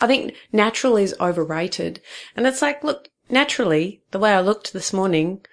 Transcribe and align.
I 0.00 0.06
think 0.06 0.34
natural 0.52 0.96
is 0.96 1.14
overrated. 1.20 2.00
And 2.34 2.46
it's 2.46 2.62
like, 2.62 2.82
look, 2.82 3.08
naturally, 3.28 4.00
the 4.12 4.18
way 4.18 4.32
I 4.32 4.40
looked 4.40 4.72
this 4.72 4.92
morning 4.92 5.44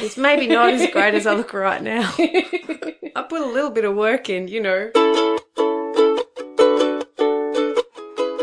is 0.00 0.16
maybe 0.16 0.46
not 0.46 0.72
as 0.72 0.90
great 0.92 1.14
as 1.14 1.26
I 1.26 1.34
look 1.34 1.52
right 1.52 1.82
now. 1.82 2.14
I 2.18 3.26
put 3.28 3.40
a 3.40 3.46
little 3.46 3.70
bit 3.70 3.84
of 3.84 3.96
work 3.96 4.30
in, 4.30 4.46
you 4.46 4.60
know. 4.60 4.90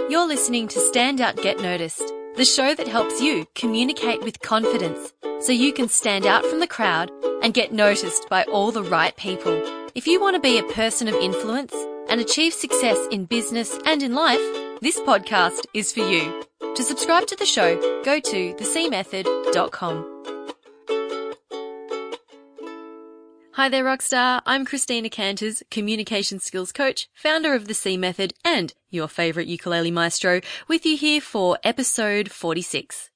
You're 0.09 0.27
listening 0.27 0.67
to 0.69 0.79
Stand 0.79 1.21
Out 1.21 1.37
Get 1.37 1.59
Noticed, 1.61 2.11
the 2.35 2.45
show 2.45 2.75
that 2.75 2.87
helps 2.87 3.21
you 3.21 3.47
communicate 3.55 4.21
with 4.23 4.41
confidence 4.41 5.13
so 5.39 5.53
you 5.53 5.71
can 5.71 5.87
stand 5.87 6.25
out 6.25 6.45
from 6.45 6.59
the 6.59 6.67
crowd 6.67 7.11
and 7.41 7.53
get 7.53 7.71
noticed 7.71 8.27
by 8.29 8.43
all 8.43 8.71
the 8.71 8.83
right 8.83 9.15
people. 9.15 9.61
If 9.95 10.05
you 10.05 10.19
want 10.19 10.35
to 10.35 10.41
be 10.41 10.57
a 10.57 10.73
person 10.73 11.07
of 11.07 11.15
influence 11.15 11.73
and 12.09 12.19
achieve 12.19 12.53
success 12.53 12.97
in 13.09 13.25
business 13.25 13.79
and 13.85 14.03
in 14.03 14.13
life, 14.13 14.64
this 14.81 14.99
podcast 14.99 15.65
is 15.73 15.91
for 15.91 16.01
you. 16.01 16.43
To 16.75 16.83
subscribe 16.83 17.27
to 17.27 17.35
the 17.35 17.45
show, 17.45 17.75
go 18.03 18.19
to 18.19 18.53
thecmethod.com. 18.55 20.11
Hi 23.53 23.69
there, 23.69 23.85
Rockstar. 23.85 24.41
I'm 24.45 24.65
Christina 24.65 25.09
Canters, 25.09 25.63
communication 25.71 26.39
skills 26.39 26.73
coach, 26.73 27.07
founder 27.13 27.53
of 27.53 27.67
the 27.67 27.73
C 27.73 27.95
Method, 27.95 28.33
and 28.43 28.73
your 28.89 29.07
favorite 29.07 29.47
ukulele 29.47 29.91
maestro, 29.91 30.41
with 30.67 30.85
you 30.85 30.97
here 30.97 31.21
for 31.21 31.57
episode 31.63 32.29
46. 32.29 33.11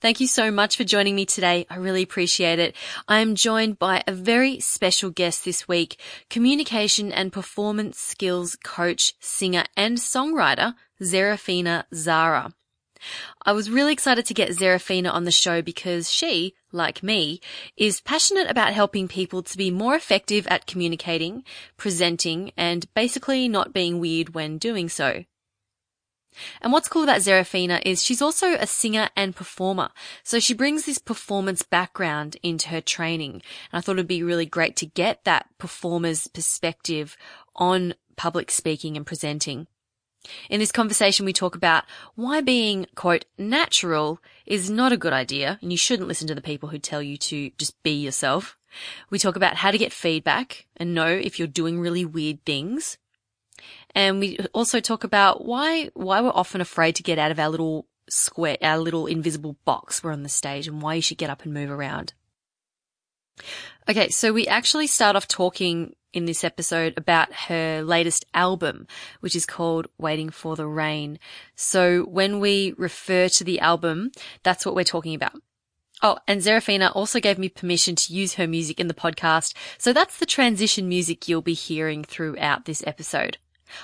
Thank 0.00 0.20
you 0.20 0.26
so 0.26 0.50
much 0.50 0.76
for 0.76 0.84
joining 0.84 1.14
me 1.14 1.26
today. 1.26 1.66
I 1.70 1.76
really 1.76 2.02
appreciate 2.02 2.58
it. 2.58 2.76
I 3.08 3.20
am 3.20 3.34
joined 3.34 3.78
by 3.78 4.02
a 4.06 4.12
very 4.12 4.60
special 4.60 5.10
guest 5.10 5.44
this 5.44 5.68
week, 5.68 6.00
communication 6.30 7.12
and 7.12 7.32
performance 7.32 7.98
skills 7.98 8.56
coach, 8.62 9.14
singer 9.20 9.64
and 9.76 9.98
songwriter, 9.98 10.74
Zerafina 11.02 11.84
Zara. 11.94 12.54
I 13.44 13.52
was 13.52 13.70
really 13.70 13.92
excited 13.92 14.24
to 14.26 14.34
get 14.34 14.50
Zerafina 14.50 15.12
on 15.12 15.24
the 15.24 15.30
show 15.30 15.60
because 15.60 16.10
she, 16.10 16.54
like 16.72 17.02
me, 17.02 17.40
is 17.76 18.00
passionate 18.00 18.50
about 18.50 18.72
helping 18.72 19.08
people 19.08 19.42
to 19.42 19.58
be 19.58 19.70
more 19.70 19.94
effective 19.94 20.46
at 20.46 20.66
communicating, 20.66 21.44
presenting, 21.76 22.52
and 22.56 22.92
basically 22.94 23.48
not 23.48 23.74
being 23.74 24.00
weird 24.00 24.34
when 24.34 24.58
doing 24.58 24.88
so. 24.88 25.24
And 26.60 26.72
what's 26.72 26.88
cool 26.88 27.02
about 27.02 27.20
Zerafina 27.20 27.80
is 27.84 28.02
she's 28.02 28.22
also 28.22 28.54
a 28.54 28.66
singer 28.66 29.08
and 29.16 29.36
performer. 29.36 29.90
So 30.22 30.40
she 30.40 30.54
brings 30.54 30.84
this 30.84 30.98
performance 30.98 31.62
background 31.62 32.36
into 32.42 32.68
her 32.70 32.80
training. 32.80 33.34
And 33.34 33.42
I 33.72 33.80
thought 33.80 33.92
it'd 33.96 34.06
be 34.06 34.22
really 34.22 34.46
great 34.46 34.76
to 34.76 34.86
get 34.86 35.24
that 35.24 35.46
performer's 35.58 36.26
perspective 36.28 37.16
on 37.56 37.94
public 38.16 38.50
speaking 38.50 38.96
and 38.96 39.06
presenting. 39.06 39.66
In 40.48 40.60
this 40.60 40.72
conversation, 40.72 41.26
we 41.26 41.32
talk 41.32 41.54
about 41.54 41.84
why 42.14 42.40
being, 42.40 42.86
quote, 42.94 43.26
natural 43.36 44.20
is 44.46 44.70
not 44.70 44.92
a 44.92 44.96
good 44.96 45.12
idea, 45.12 45.58
and 45.60 45.70
you 45.70 45.76
shouldn't 45.76 46.08
listen 46.08 46.26
to 46.28 46.34
the 46.34 46.40
people 46.40 46.70
who 46.70 46.78
tell 46.78 47.02
you 47.02 47.18
to 47.18 47.50
just 47.58 47.80
be 47.82 47.92
yourself. 47.92 48.56
We 49.10 49.18
talk 49.18 49.36
about 49.36 49.56
how 49.56 49.70
to 49.70 49.78
get 49.78 49.92
feedback 49.92 50.66
and 50.76 50.94
know 50.94 51.08
if 51.08 51.38
you're 51.38 51.46
doing 51.46 51.78
really 51.78 52.04
weird 52.04 52.44
things. 52.44 52.98
And 53.94 54.20
we 54.20 54.38
also 54.52 54.80
talk 54.80 55.04
about 55.04 55.44
why, 55.44 55.90
why 55.94 56.20
we're 56.20 56.30
often 56.30 56.60
afraid 56.60 56.96
to 56.96 57.02
get 57.02 57.18
out 57.18 57.30
of 57.30 57.38
our 57.38 57.48
little 57.48 57.86
square, 58.08 58.58
our 58.60 58.78
little 58.78 59.06
invisible 59.06 59.56
box 59.64 60.02
we're 60.02 60.12
on 60.12 60.22
the 60.22 60.28
stage 60.28 60.66
and 60.68 60.82
why 60.82 60.94
you 60.94 61.02
should 61.02 61.18
get 61.18 61.30
up 61.30 61.44
and 61.44 61.54
move 61.54 61.70
around. 61.70 62.12
Okay, 63.88 64.08
so 64.08 64.32
we 64.32 64.46
actually 64.46 64.86
start 64.86 65.16
off 65.16 65.28
talking 65.28 65.94
in 66.12 66.24
this 66.24 66.44
episode 66.44 66.94
about 66.96 67.32
her 67.32 67.82
latest 67.82 68.24
album, 68.32 68.86
which 69.20 69.34
is 69.34 69.44
called 69.44 69.88
Waiting 69.98 70.30
for 70.30 70.56
the 70.56 70.66
Rain. 70.66 71.18
So 71.56 72.02
when 72.04 72.40
we 72.40 72.74
refer 72.78 73.28
to 73.28 73.44
the 73.44 73.60
album, 73.60 74.12
that's 74.42 74.64
what 74.64 74.74
we're 74.74 74.84
talking 74.84 75.14
about. 75.14 75.34
Oh, 76.02 76.18
and 76.28 76.40
Zerafina 76.40 76.94
also 76.94 77.20
gave 77.20 77.38
me 77.38 77.48
permission 77.48 77.96
to 77.96 78.12
use 78.12 78.34
her 78.34 78.46
music 78.46 78.78
in 78.78 78.88
the 78.88 78.94
podcast. 78.94 79.54
So 79.78 79.92
that's 79.92 80.18
the 80.18 80.26
transition 80.26 80.88
music 80.88 81.28
you'll 81.28 81.42
be 81.42 81.54
hearing 81.54 82.04
throughout 82.04 82.64
this 82.64 82.84
episode. 82.86 83.38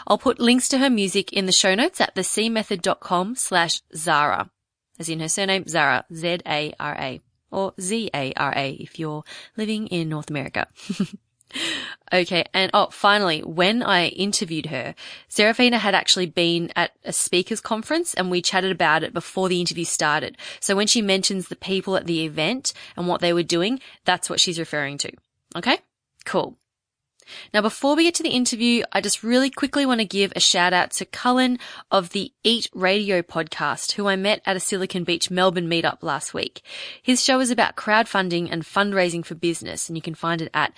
I'll 0.07 0.19
put 0.19 0.41
links 0.41 0.69
to 0.71 0.79
her 0.79 0.91
music 0.91 1.33
in 1.33 1.47
the 1.47 1.53
show 1.53 1.75
notes 1.75 2.01
at 2.01 2.15
thecmethod.com 2.15 3.37
slash 3.37 3.83
Zara, 3.95 4.51
as 4.99 5.09
in 5.09 5.21
her 5.21 5.29
surname 5.29 5.67
Zara, 5.67 6.05
Z-A-R-A, 6.13 7.21
or 7.51 7.75
Z-A-R-A 7.81 8.71
if 8.73 8.99
you're 8.99 9.25
living 9.57 9.87
in 9.89 10.09
North 10.09 10.31
America. 10.31 10.69
okay. 12.13 12.45
And 12.55 12.71
oh, 12.75 12.89
finally, 12.91 13.41
when 13.41 13.83
I 13.83 14.09
interviewed 14.09 14.67
her, 14.67 14.95
Zerafina 15.31 15.79
had 15.79 15.95
actually 15.95 16.27
been 16.27 16.73
at 16.77 16.93
a 17.05 17.13
speakers 17.13 17.61
conference 17.61 18.15
and 18.15 18.31
we 18.31 18.43
chatted 18.43 18.71
about 18.71 19.03
it 19.03 19.13
before 19.13 19.49
the 19.49 19.61
interview 19.61 19.85
started. 19.85 20.37
So 20.61 20.77
when 20.77 20.87
she 20.87 21.03
mentions 21.03 21.49
the 21.49 21.57
people 21.57 21.97
at 21.97 22.07
the 22.07 22.25
event 22.25 22.73
and 22.97 23.07
what 23.07 23.21
they 23.21 23.33
were 23.33 23.43
doing, 23.43 23.81
that's 24.05 24.31
what 24.31 24.41
she's 24.41 24.59
referring 24.59 24.99
to. 24.99 25.13
Okay. 25.57 25.79
Cool. 26.25 26.57
Now, 27.53 27.61
before 27.61 27.97
we 27.97 28.05
get 28.05 28.15
to 28.17 28.23
the 28.23 28.31
interview, 28.31 28.85
I 28.93 29.01
just 29.01 29.23
really 29.23 29.51
quickly 29.51 29.87
want 29.87 30.01
to 30.01 30.07
give 30.07 30.33
a 30.35 30.41
shout 30.41 30.73
out 30.73 30.91
to 30.93 31.05
Cullen 31.05 31.59
of 31.91 32.11
the 32.11 32.33
Eatt 32.45 32.69
Radio 32.75 33.23
podcast, 33.23 33.93
who 33.93 34.09
I 34.09 34.17
met 34.17 34.43
at 34.45 34.57
a 34.57 34.61
Silicon 34.61 35.05
Beach, 35.05 35.31
Melbourne 35.31 35.69
meetup 35.69 36.03
last 36.03 36.35
week. 36.35 36.63
His 37.03 37.25
show 37.25 37.41
is 37.41 37.51
about 37.51 37.77
crowdfunding 37.77 38.49
and 38.51 38.63
fundraising 38.63 39.25
for 39.25 39.35
business, 39.35 39.89
and 39.89 39.97
you 39.97 40.03
can 40.03 40.15
find 40.15 40.41
it 40.43 40.51
at 40.55 40.73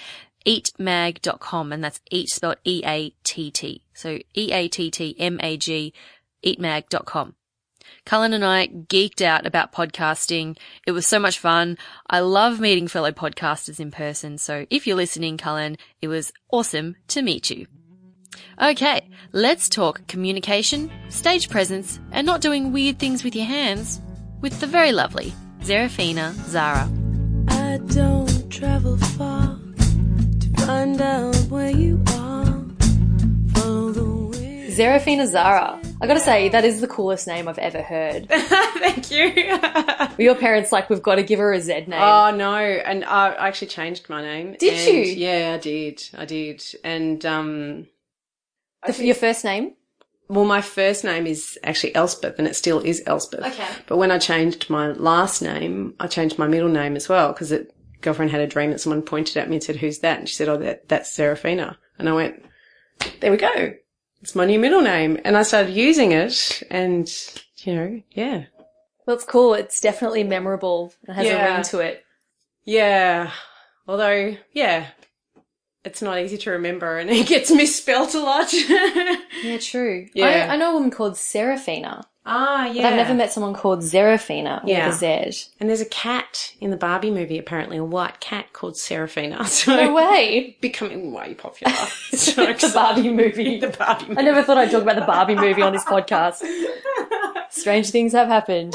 eattmag.com, 0.46 1.72
and 1.72 1.84
that's 1.84 2.00
eat 2.10 2.28
spelled 2.28 2.56
E-A-T-T. 2.64 3.82
So 3.94 4.18
E-A-T-T-M-A-G, 4.34 5.92
eattmag.com. 6.44 7.34
Cullen 8.04 8.32
and 8.32 8.44
I 8.44 8.69
geeked 8.69 9.20
out 9.20 9.47
about 9.47 9.72
podcasting. 9.72 10.56
It 10.87 10.93
was 10.93 11.06
so 11.06 11.19
much 11.19 11.38
fun. 11.38 11.78
I 12.09 12.20
love 12.20 12.60
meeting 12.60 12.88
fellow 12.88 13.12
podcasters 13.12 13.81
in 13.81 13.91
person. 13.91 14.38
So 14.38 14.66
if 14.70 14.87
you're 14.87 14.97
listening, 14.97 15.37
Cullen, 15.37 15.76
it 16.00 16.09
was 16.09 16.32
awesome 16.50 16.97
to 17.09 17.22
meet 17.22 17.50
you. 17.50 17.66
Okay, 18.60 19.09
let's 19.32 19.69
talk 19.69 20.06
communication, 20.06 20.91
stage 21.09 21.48
presence, 21.50 22.00
and 22.12 22.26
not 22.26 22.41
doing 22.41 22.72
weird 22.72 22.98
things 22.98 23.25
with 23.25 23.34
your 23.34 23.47
hands 23.47 24.00
with 24.41 24.60
the 24.60 24.66
very 24.66 24.92
lovely 24.92 25.32
Zerafina 25.60 26.32
Zara. 26.48 26.88
I 27.48 27.78
don't 27.87 28.50
travel 28.50 28.97
far 28.97 29.59
to 30.41 30.66
find 30.66 31.00
out 31.00 31.37
where 31.48 31.71
you 31.71 32.03
are. 32.09 32.22
Zerafina 34.72 35.26
Zara. 35.26 35.81
I 36.02 36.06
gotta 36.08 36.20
say, 36.20 36.48
that 36.48 36.64
is 36.64 36.80
the 36.80 36.88
coolest 36.88 37.28
name 37.28 37.46
I've 37.46 37.58
ever 37.58 37.80
heard. 37.80 38.28
Thank 38.30 39.10
you. 39.12 39.26
Were 39.26 40.14
your 40.18 40.34
parents 40.34 40.72
like, 40.72 40.90
we've 40.90 41.02
got 41.02 41.14
to 41.14 41.22
give 41.22 41.38
her 41.38 41.52
a 41.52 41.60
Z 41.60 41.72
name? 41.86 41.92
Oh 41.92 42.34
no, 42.34 42.56
and 42.56 43.04
I 43.04 43.34
actually 43.34 43.68
changed 43.68 44.10
my 44.10 44.20
name. 44.20 44.56
Did 44.58 44.74
and, 44.74 44.88
you? 44.88 45.14
Yeah, 45.14 45.52
I 45.54 45.58
did. 45.58 46.02
I 46.18 46.24
did. 46.24 46.64
And 46.82 47.24
um, 47.24 47.86
the, 48.84 49.04
your 49.04 49.14
first 49.14 49.44
name? 49.44 49.74
Well, 50.28 50.44
my 50.44 50.60
first 50.60 51.04
name 51.04 51.26
is 51.26 51.56
actually 51.62 51.94
Elspeth, 51.94 52.36
and 52.38 52.48
it 52.48 52.56
still 52.56 52.80
is 52.80 53.02
Elspeth. 53.06 53.44
Okay. 53.44 53.68
But 53.86 53.98
when 53.98 54.10
I 54.10 54.18
changed 54.18 54.70
my 54.70 54.88
last 54.88 55.41
name, 55.41 55.94
I 56.00 56.08
changed 56.08 56.36
my 56.36 56.48
middle 56.48 56.68
name 56.68 56.96
as 56.96 57.08
well 57.08 57.32
because 57.32 57.52
it 57.52 57.72
girlfriend 58.00 58.32
had 58.32 58.41
a 58.41 58.46
dream 58.48 58.70
that 58.72 58.80
someone 58.80 59.02
pointed 59.02 59.36
at 59.36 59.48
me 59.48 59.56
and 59.56 59.62
said, 59.62 59.76
"Who's 59.76 60.00
that?" 60.00 60.18
And 60.18 60.28
she 60.28 60.34
said, 60.34 60.48
"Oh, 60.48 60.56
that 60.56 60.88
that's 60.88 61.12
Serafina." 61.12 61.78
And 61.96 62.08
I 62.08 62.12
went, 62.12 62.44
"There 63.20 63.30
we 63.30 63.36
go." 63.36 63.74
It's 64.22 64.34
my 64.34 64.44
new 64.44 64.59
middle 64.59 64.81
name. 64.81 65.19
And 65.25 65.37
I 65.37 65.43
started 65.43 65.75
using 65.75 66.12
it 66.12 66.62
and, 66.71 67.12
you 67.59 67.75
know, 67.75 68.03
yeah. 68.12 68.44
Well, 69.06 69.16
it's 69.16 69.25
cool. 69.25 69.55
It's 69.55 69.81
definitely 69.81 70.22
memorable. 70.22 70.94
It 71.09 71.12
has 71.12 71.27
yeah. 71.27 71.47
a 71.47 71.55
ring 71.55 71.65
to 71.65 71.81
it. 71.81 72.05
Yeah. 72.65 73.33
Although, 73.88 74.37
yeah, 74.53 74.87
it's 75.84 76.00
not 76.00 76.21
easy 76.21 76.38
to 76.38 76.50
remember 76.53 76.99
and 76.99 77.10
it 77.10 77.27
gets 77.27 77.50
misspelt 77.50 78.15
a 78.15 78.21
lot. 78.21 78.53
yeah, 79.43 79.59
true. 79.59 80.06
Yeah. 80.15 80.47
I, 80.49 80.54
I 80.54 80.56
know 80.56 80.71
a 80.71 80.75
woman 80.75 80.91
called 80.91 81.16
Serafina. 81.16 82.06
Ah, 82.25 82.66
yeah. 82.66 82.83
But 82.83 82.92
I've 82.92 82.97
never 82.98 83.15
met 83.15 83.33
someone 83.33 83.53
called 83.53 83.80
Zerafina 83.80 84.63
yeah. 84.65 84.86
with 84.86 85.03
a 85.03 85.30
Z. 85.33 85.51
And 85.59 85.69
there's 85.69 85.80
a 85.80 85.86
cat 85.86 86.53
in 86.60 86.71
the 86.71 86.77
Barbie 86.77 87.10
movie, 87.10 87.36
apparently, 87.36 87.77
a 87.77 87.84
white 87.84 88.21
cat 88.21 88.53
called 88.53 88.77
Serafina. 88.77 89.45
So 89.53 89.77
no 89.77 89.92
way. 89.92 90.57
Becoming 90.60 91.13
way 91.13 91.34
popular. 91.34 91.72
so 92.13 92.47
the 92.47 92.71
Barbie 92.72 93.10
movie. 93.10 93.59
the 93.59 93.69
Barbie 93.69 94.07
movie. 94.07 94.21
I 94.21 94.22
never 94.22 94.42
thought 94.42 94.57
I'd 94.57 94.71
talk 94.71 94.83
about 94.83 94.97
the 94.97 95.03
Barbie 95.03 95.34
movie 95.34 95.63
on 95.63 95.72
this 95.72 95.84
podcast. 95.84 96.42
Strange 97.51 97.91
things 97.91 98.13
have 98.13 98.28
happened. 98.28 98.75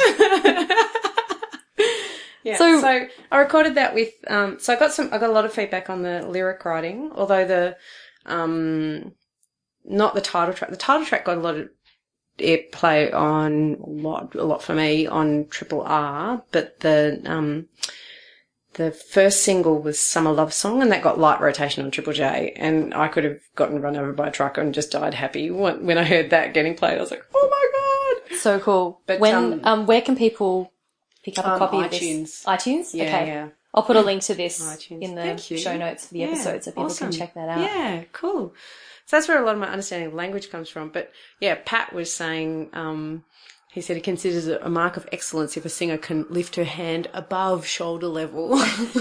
yeah. 2.44 2.58
So, 2.58 2.82
so 2.82 3.08
I 3.32 3.38
recorded 3.38 3.76
that 3.76 3.96
with, 3.96 4.14
um, 4.28 4.60
so 4.60 4.74
I 4.74 4.76
got 4.76 4.92
some, 4.92 5.08
I 5.14 5.18
got 5.18 5.30
a 5.30 5.34
lot 5.34 5.46
of 5.46 5.54
feedback 5.54 5.90
on 5.90 6.04
the 6.04 6.26
lyric 6.28 6.64
writing, 6.66 7.12
although 7.16 7.46
the, 7.46 7.78
um, 8.26 9.14
not 9.86 10.14
the 10.16 10.22
title 10.22 10.54
track. 10.54 10.70
The 10.70 10.78
title 10.78 11.06
track 11.06 11.26
got 11.26 11.38
a 11.38 11.42
lot 11.42 11.58
of 11.58 11.70
it 12.38 12.72
play 12.72 13.12
on 13.12 13.78
a 13.84 13.90
lot, 13.90 14.36
a 14.36 14.44
lot 14.44 14.62
for 14.64 14.74
me 14.76 15.08
on 15.08 15.48
Triple 15.50 15.82
R, 15.82 16.44
but 16.52 16.80
the, 16.82 17.22
um, 17.26 17.68
the 18.74 18.92
first 18.92 19.42
single 19.44 19.82
was 19.82 20.00
Summer 20.00 20.32
Love 20.32 20.54
Song 20.54 20.82
and 20.82 20.92
that 20.92 21.02
got 21.02 21.18
light 21.20 21.42
rotation 21.42 21.84
on 21.84 21.90
Triple 21.92 22.14
J 22.14 22.54
and 22.56 22.94
I 22.94 23.08
could 23.08 23.24
have 23.24 23.40
gotten 23.56 23.82
run 23.82 23.98
over 23.98 24.14
by 24.14 24.28
a 24.28 24.32
truck 24.32 24.58
and 24.58 24.74
just 24.74 24.92
died 24.92 25.16
happy 25.16 25.50
when, 25.50 25.98
I 25.98 26.04
heard 26.04 26.30
that 26.30 26.54
getting 26.54 26.76
played. 26.76 26.98
I 26.98 27.02
was 27.02 27.10
like, 27.12 27.26
oh 27.34 27.50
my 27.50 28.30
god, 28.30 28.38
so 28.40 28.60
cool. 28.60 29.02
But, 29.08 29.20
when 29.20 29.36
um, 29.36 29.62
um, 29.64 29.86
where 29.88 30.02
can 30.02 30.16
people 30.16 30.72
pick 31.24 31.40
up 31.40 31.46
a 31.46 31.52
Um, 31.54 31.60
copy 31.60 31.78
iTunes. 31.78 32.22
of 32.22 32.30
this? 32.30 32.44
iTunes. 32.46 32.94
Yeah, 32.94 33.04
okay. 33.06 33.28
yeah. 33.28 33.48
I'll 33.74 33.84
put 33.84 33.96
a 33.96 34.02
link 34.02 34.24
to 34.24 34.34
this 34.36 34.62
iTunes. 34.64 35.02
in 35.02 35.16
the 35.16 35.38
show 35.38 35.78
notes 35.78 36.08
for 36.08 36.14
the 36.14 36.20
Yeah, 36.22 36.28
episode 36.28 36.64
so 36.64 36.72
people 36.72 36.86
awesome. 36.86 37.10
can 37.10 37.18
check 37.20 37.34
that 37.36 37.50
out. 37.50 37.60
Yeah, 37.62 38.04
cool. 38.14 38.54
So 39.08 39.16
that's 39.16 39.30
where 39.30 39.42
a 39.42 39.46
lot 39.46 39.56
of 39.56 39.62
my 39.62 39.70
understanding 39.70 40.10
of 40.10 40.14
language 40.14 40.50
comes 40.50 40.68
from. 40.68 40.90
But 40.90 41.12
yeah, 41.40 41.56
Pat 41.66 41.94
was 41.94 42.12
saying, 42.12 42.70
um, 42.74 43.24
he 43.72 43.80
said 43.80 43.96
he 43.96 44.02
considers 44.02 44.48
it 44.48 44.60
a 44.62 44.70
mark 44.70 44.98
of 44.98 45.08
excellence 45.14 45.56
if 45.56 45.64
a 45.64 45.70
singer 45.70 45.98
can 45.98 46.26
lift 46.30 46.58
her 46.58 46.66
hand 46.66 47.08
above 47.14 47.66
shoulder 47.66 48.08
level. 48.08 48.50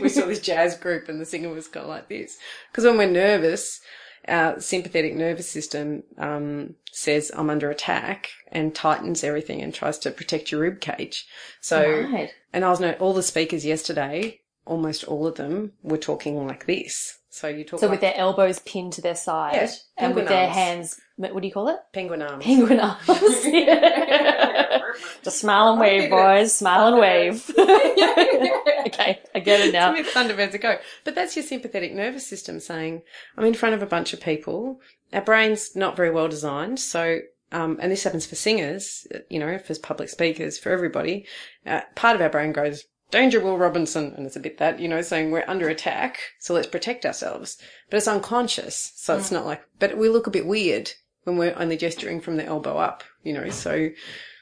we 0.00 0.08
saw 0.08 0.24
this 0.24 0.40
jazz 0.40 0.74
group 0.78 1.06
and 1.10 1.20
the 1.20 1.26
singer 1.26 1.50
was 1.50 1.68
kind 1.68 1.84
of 1.84 1.90
like 1.90 2.08
this. 2.08 2.38
Because 2.70 2.84
when 2.84 2.96
we're 2.96 3.10
nervous, 3.10 3.82
our 4.26 4.58
sympathetic 4.58 5.14
nervous 5.14 5.50
system 5.50 6.04
um, 6.16 6.76
says, 6.90 7.30
I'm 7.36 7.50
under 7.50 7.70
attack 7.70 8.30
and 8.50 8.74
tightens 8.74 9.22
everything 9.22 9.60
and 9.60 9.74
tries 9.74 9.98
to 9.98 10.10
protect 10.12 10.50
your 10.50 10.62
rib 10.62 10.80
cage. 10.80 11.26
So 11.60 12.08
Right. 12.10 12.30
and 12.54 12.64
I 12.64 12.70
was 12.70 12.80
no 12.80 12.92
all 12.92 13.12
the 13.12 13.22
speakers 13.22 13.66
yesterday, 13.66 14.40
almost 14.64 15.04
all 15.04 15.26
of 15.26 15.34
them 15.34 15.72
were 15.82 15.98
talking 15.98 16.46
like 16.46 16.64
this. 16.64 17.18
So 17.32 17.48
you 17.48 17.64
talk 17.64 17.80
So 17.80 17.86
like 17.86 17.92
with 17.92 18.00
their 18.02 18.14
elbows 18.14 18.58
pinned 18.58 18.92
to 18.92 19.00
their 19.00 19.14
side 19.14 19.54
Yeah, 19.54 19.70
and 19.96 20.14
with 20.14 20.26
penguin 20.26 20.26
their 20.26 20.50
hands, 20.50 21.00
what 21.16 21.40
do 21.40 21.48
you 21.48 21.52
call 21.52 21.68
it? 21.68 21.78
penguin 21.94 22.20
arms. 22.20 22.44
Penguin 22.44 22.78
arms. 22.78 23.06
Just 25.22 25.38
smile 25.38 25.70
and 25.70 25.80
wave, 25.80 26.10
boys. 26.10 26.54
Smile 26.54 26.88
and 26.88 26.98
wave. 26.98 27.50
okay, 27.58 29.18
I 29.34 29.40
get 29.40 29.66
it 29.66 29.72
now. 29.72 29.94
It's 29.94 30.10
Thunderbirds 30.10 30.52
a 30.52 30.58
go. 30.58 30.76
But 31.04 31.14
that's 31.14 31.34
your 31.34 31.42
sympathetic 31.42 31.94
nervous 31.94 32.26
system 32.26 32.60
saying, 32.60 33.00
I'm 33.38 33.46
in 33.46 33.54
front 33.54 33.74
of 33.74 33.82
a 33.82 33.86
bunch 33.86 34.12
of 34.12 34.20
people. 34.20 34.82
Our 35.14 35.22
brain's 35.22 35.74
not 35.74 35.96
very 35.96 36.10
well 36.10 36.28
designed. 36.28 36.80
So, 36.80 37.20
um, 37.50 37.78
and 37.80 37.90
this 37.90 38.04
happens 38.04 38.26
for 38.26 38.34
singers, 38.34 39.06
you 39.30 39.38
know, 39.38 39.58
for 39.58 39.74
public 39.78 40.10
speakers, 40.10 40.58
for 40.58 40.70
everybody. 40.70 41.24
Uh, 41.64 41.80
part 41.94 42.14
of 42.14 42.20
our 42.20 42.28
brain 42.28 42.52
goes, 42.52 42.84
danger, 43.12 43.38
Will 43.40 43.56
Robinson. 43.58 44.12
And 44.16 44.26
it's 44.26 44.34
a 44.36 44.40
bit 44.40 44.58
that, 44.58 44.80
you 44.80 44.88
know, 44.88 45.00
saying 45.02 45.30
we're 45.30 45.44
under 45.46 45.68
attack. 45.68 46.18
So 46.40 46.52
let's 46.54 46.66
protect 46.66 47.06
ourselves. 47.06 47.56
But 47.88 47.98
it's 47.98 48.08
unconscious. 48.08 48.92
So 48.96 49.16
it's 49.16 49.30
not 49.30 49.46
like, 49.46 49.62
but 49.78 49.96
we 49.96 50.08
look 50.08 50.26
a 50.26 50.30
bit 50.32 50.46
weird 50.46 50.90
when 51.22 51.36
we're 51.36 51.54
only 51.56 51.76
gesturing 51.76 52.20
from 52.20 52.36
the 52.36 52.44
elbow 52.44 52.76
up, 52.78 53.04
you 53.22 53.32
know, 53.32 53.48
so 53.50 53.90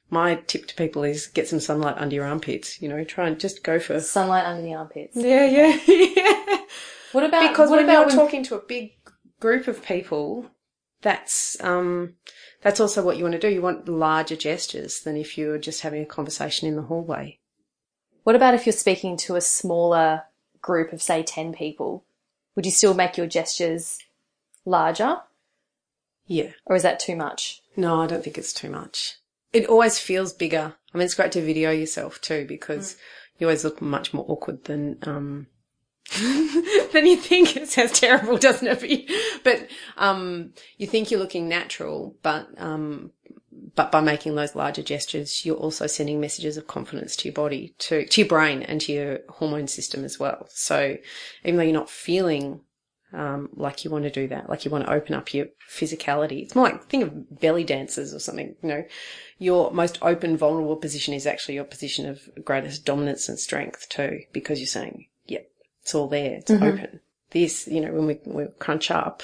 my 0.09 0.37
tip 0.47 0.67
to 0.67 0.75
people 0.77 1.05
is 1.05 1.27
get 1.27 1.47
some 1.47 1.61
sunlight 1.61 1.97
under 1.99 2.15
your 2.15 2.25
armpits, 2.25 2.81
you 2.81 2.89
know, 2.89 3.05
try 3.05 3.27
and 3.29 3.39
just 3.39 3.63
go 3.63 3.79
for 3.79 4.01
Sunlight 4.01 4.47
under 4.47 4.63
the 4.63 4.73
armpits. 4.75 5.15
yeah, 5.15 5.45
yeah, 5.47 5.79
yeah. 5.87 6.61
What 7.13 7.25
about 7.25 7.51
Because 7.51 7.69
what 7.69 7.77
when 7.77 7.85
about 7.85 7.93
you're 7.99 8.07
when- 8.07 8.17
talking 8.17 8.43
to 8.45 8.55
a 8.55 8.63
big 8.63 8.93
group 9.41 9.69
of 9.69 9.85
people, 9.85 10.47
that's 11.03 11.57
um, 11.61 12.15
that's 12.63 12.81
also 12.81 13.03
what 13.03 13.17
you 13.19 13.25
want 13.25 13.33
to 13.35 13.39
do. 13.41 13.49
You 13.49 13.63
want 13.63 13.89
larger 13.89 14.37
gestures 14.37 15.01
than 15.01 15.17
if 15.17 15.37
you're 15.37 15.59
just 15.59 15.83
having 15.83 16.03
a 16.03 16.07
conversation 16.07 16.67
in 16.69 16.77
the 16.77 16.83
hallway. 16.83 17.40
What 18.31 18.37
about 18.37 18.55
if 18.55 18.65
you're 18.65 18.73
speaking 18.73 19.17
to 19.17 19.35
a 19.35 19.41
smaller 19.41 20.23
group 20.63 20.93
of, 20.93 21.03
say, 21.03 21.25
10 21.25 21.53
people? 21.53 22.05
Would 22.55 22.65
you 22.65 22.71
still 22.71 22.95
make 22.95 23.17
your 23.17 23.27
gestures 23.27 23.99
larger? 24.65 25.17
Yeah. 26.29 26.51
Or 26.65 26.77
is 26.77 26.85
that 26.85 27.01
too 27.01 27.17
much? 27.17 27.61
No, 27.77 28.01
I 28.01 28.07
don't 28.07 28.23
think 28.23 28.39
it's 28.39 28.53
too 28.53 28.71
much. 28.71 29.17
It 29.53 29.67
always 29.67 29.99
feels 29.99 30.33
bigger. 30.33 30.75
I 30.95 30.97
mean, 30.97 31.07
it's 31.07 31.17
great 31.17 31.33
to 31.33 31.45
video 31.45 31.73
yourself 31.73 32.21
too 32.21 32.47
because 32.47 32.97
you 33.39 33.49
always 33.49 33.65
look 33.65 33.83
much 33.83 34.15
more 34.15 34.25
awkward 34.29 34.63
than 34.63 34.99
um 35.03 35.49
than 36.93 37.07
you 37.07 37.17
think. 37.17 37.57
It 37.57 37.69
sounds 37.69 37.99
terrible, 37.99 38.39
doesn't 38.39 38.69
it? 38.69 39.09
But, 39.43 39.59
but 39.97 40.01
um, 40.01 40.53
you 40.79 40.87
think 40.87 41.11
you're 41.11 41.19
looking 41.19 41.49
natural, 41.49 42.15
but 42.23 42.49
um, 42.59 43.11
but 43.75 43.93
by 43.93 44.01
making 44.01 44.35
those 44.35 44.55
larger 44.55 44.83
gestures, 44.83 45.45
you're 45.45 45.57
also 45.57 45.87
sending 45.87 46.21
messages 46.21 46.57
of 46.57 46.67
confidence 46.67 47.17
to 47.17 47.29
your 47.29 47.35
body, 47.35 47.75
to 47.79 48.07
to 48.07 48.21
your 48.21 48.29
brain, 48.29 48.63
and 48.63 48.81
to 48.83 48.93
your 48.93 49.19
hormone 49.29 49.69
system 49.69 50.05
as 50.05 50.19
well. 50.19 50.47
So 50.51 50.97
even 51.45 51.57
though 51.57 51.63
you're 51.63 51.73
not 51.73 51.91
feeling 51.91 52.61
um, 53.13 53.49
like 53.55 53.85
you 53.85 53.91
want 53.91 54.05
to 54.05 54.11
do 54.11 54.29
that, 54.29 54.49
like 54.49 54.65
you 54.65 54.71
want 54.71 54.87
to 54.87 54.93
open 54.93 55.15
up 55.15 55.35
your 55.35 55.47
physicality. 55.69 56.43
It's 56.43 56.55
more 56.55 56.71
like 56.71 56.85
think 56.85 57.03
of 57.03 57.41
belly 57.41 57.65
dancers 57.65 58.15
or 58.15 58.21
something. 58.21 58.55
You 58.63 58.69
know, 58.69 58.85
your 59.39 59.73
most 59.73 59.99
open, 60.03 60.37
vulnerable 60.37 60.77
position 60.77 61.15
is 61.15 61.27
actually 61.27 61.57
your 61.57 61.65
position 61.65 62.07
of 62.07 62.29
greatest 62.45 62.85
dominance 62.85 63.29
and 63.29 63.39
strength 63.39 63.89
too, 63.89 64.21
because 64.33 64.61
you're 64.61 64.67
saying, 64.67 65.07
"Yep, 65.27 65.51
it's 65.83 65.95
all 65.95 66.09
there, 66.09 66.35
it's 66.37 66.51
open." 66.51 67.01
This, 67.31 67.67
you 67.67 67.81
know, 67.81 67.93
when 67.93 68.07
we 68.07 68.21
we 68.25 68.47
crunch 68.59 68.91
up 68.91 69.23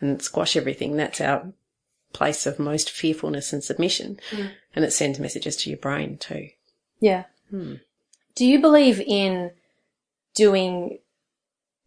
and 0.00 0.22
squash 0.22 0.56
everything, 0.56 0.96
that's 0.96 1.20
our 1.20 1.52
place 2.12 2.46
of 2.46 2.58
most 2.58 2.90
fearfulness 2.90 3.52
and 3.52 3.62
submission, 3.62 4.18
mm. 4.30 4.50
and 4.74 4.84
it 4.84 4.92
sends 4.92 5.18
messages 5.18 5.56
to 5.56 5.70
your 5.70 5.78
brain 5.78 6.16
too. 6.18 6.48
Yeah. 7.00 7.24
Hmm. 7.50 7.74
Do 8.34 8.44
you 8.44 8.60
believe 8.60 9.00
in 9.00 9.52
doing 10.34 10.98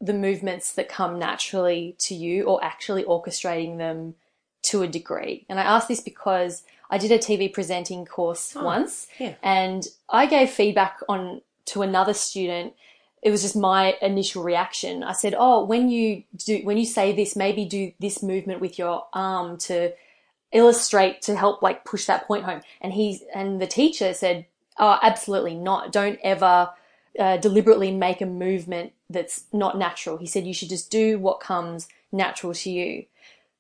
the 0.02 0.14
movements 0.14 0.74
that 0.74 0.90
come 0.90 1.20
naturally 1.20 1.96
to 2.00 2.16
you 2.16 2.44
or 2.44 2.64
actually 2.64 3.04
orchestrating 3.04 3.78
them 3.78 4.16
to 4.64 4.82
a 4.82 4.88
degree? 4.88 5.46
And 5.50 5.60
I 5.60 5.64
ask 5.64 5.88
this 5.88 6.02
because 6.02 6.64
I 6.90 6.98
did 6.98 7.12
a 7.12 7.20
TV 7.20 7.52
presenting 7.54 8.06
course 8.06 8.56
oh, 8.56 8.64
once 8.64 9.08
yeah. 9.20 9.36
and 9.44 9.88
I 10.10 10.26
gave 10.26 10.50
feedback 10.50 11.00
on 11.08 11.42
to 11.66 11.84
another 11.84 12.14
student. 12.14 12.74
It 13.22 13.32
was 13.32 13.42
just 13.42 13.56
my 13.56 13.96
initial 14.02 14.44
reaction. 14.44 15.04
I 15.04 15.12
said, 15.12 15.36
"Oh, 15.38 15.66
when 15.66 15.90
you 15.90 16.24
do 16.38 16.62
when 16.64 16.78
you 16.78 16.86
say 16.86 17.12
this, 17.12 17.36
maybe 17.36 17.66
do 17.66 17.92
this 18.00 18.24
movement 18.24 18.62
with 18.62 18.80
your 18.80 19.06
arm 19.14 19.58
to 19.60 19.92
illustrate 20.52 21.22
to 21.24 21.36
help 21.36 21.62
like 21.62 21.86
push 21.86 22.06
that 22.06 22.28
point 22.28 22.44
home." 22.46 22.62
And 22.82 22.94
he 22.94 23.22
and 23.34 23.62
the 23.62 23.68
teacher 23.68 24.14
said, 24.14 24.46
"Oh, 24.78 24.98
absolutely 25.02 25.56
not. 25.56 25.92
Don't 25.92 26.20
ever 26.24 26.72
uh, 27.20 27.38
deliberately 27.38 27.92
make 27.92 28.22
a 28.22 28.26
movement 28.26 28.94
that's 29.10 29.46
not 29.54 29.78
natural." 29.78 30.18
He 30.18 30.28
said, 30.28 30.46
"You 30.46 30.54
should 30.54 30.70
just 30.70 30.90
do 30.92 31.20
what 31.20 31.40
comes 31.40 31.88
natural 32.12 32.54
to 32.54 32.70
you." 32.72 33.06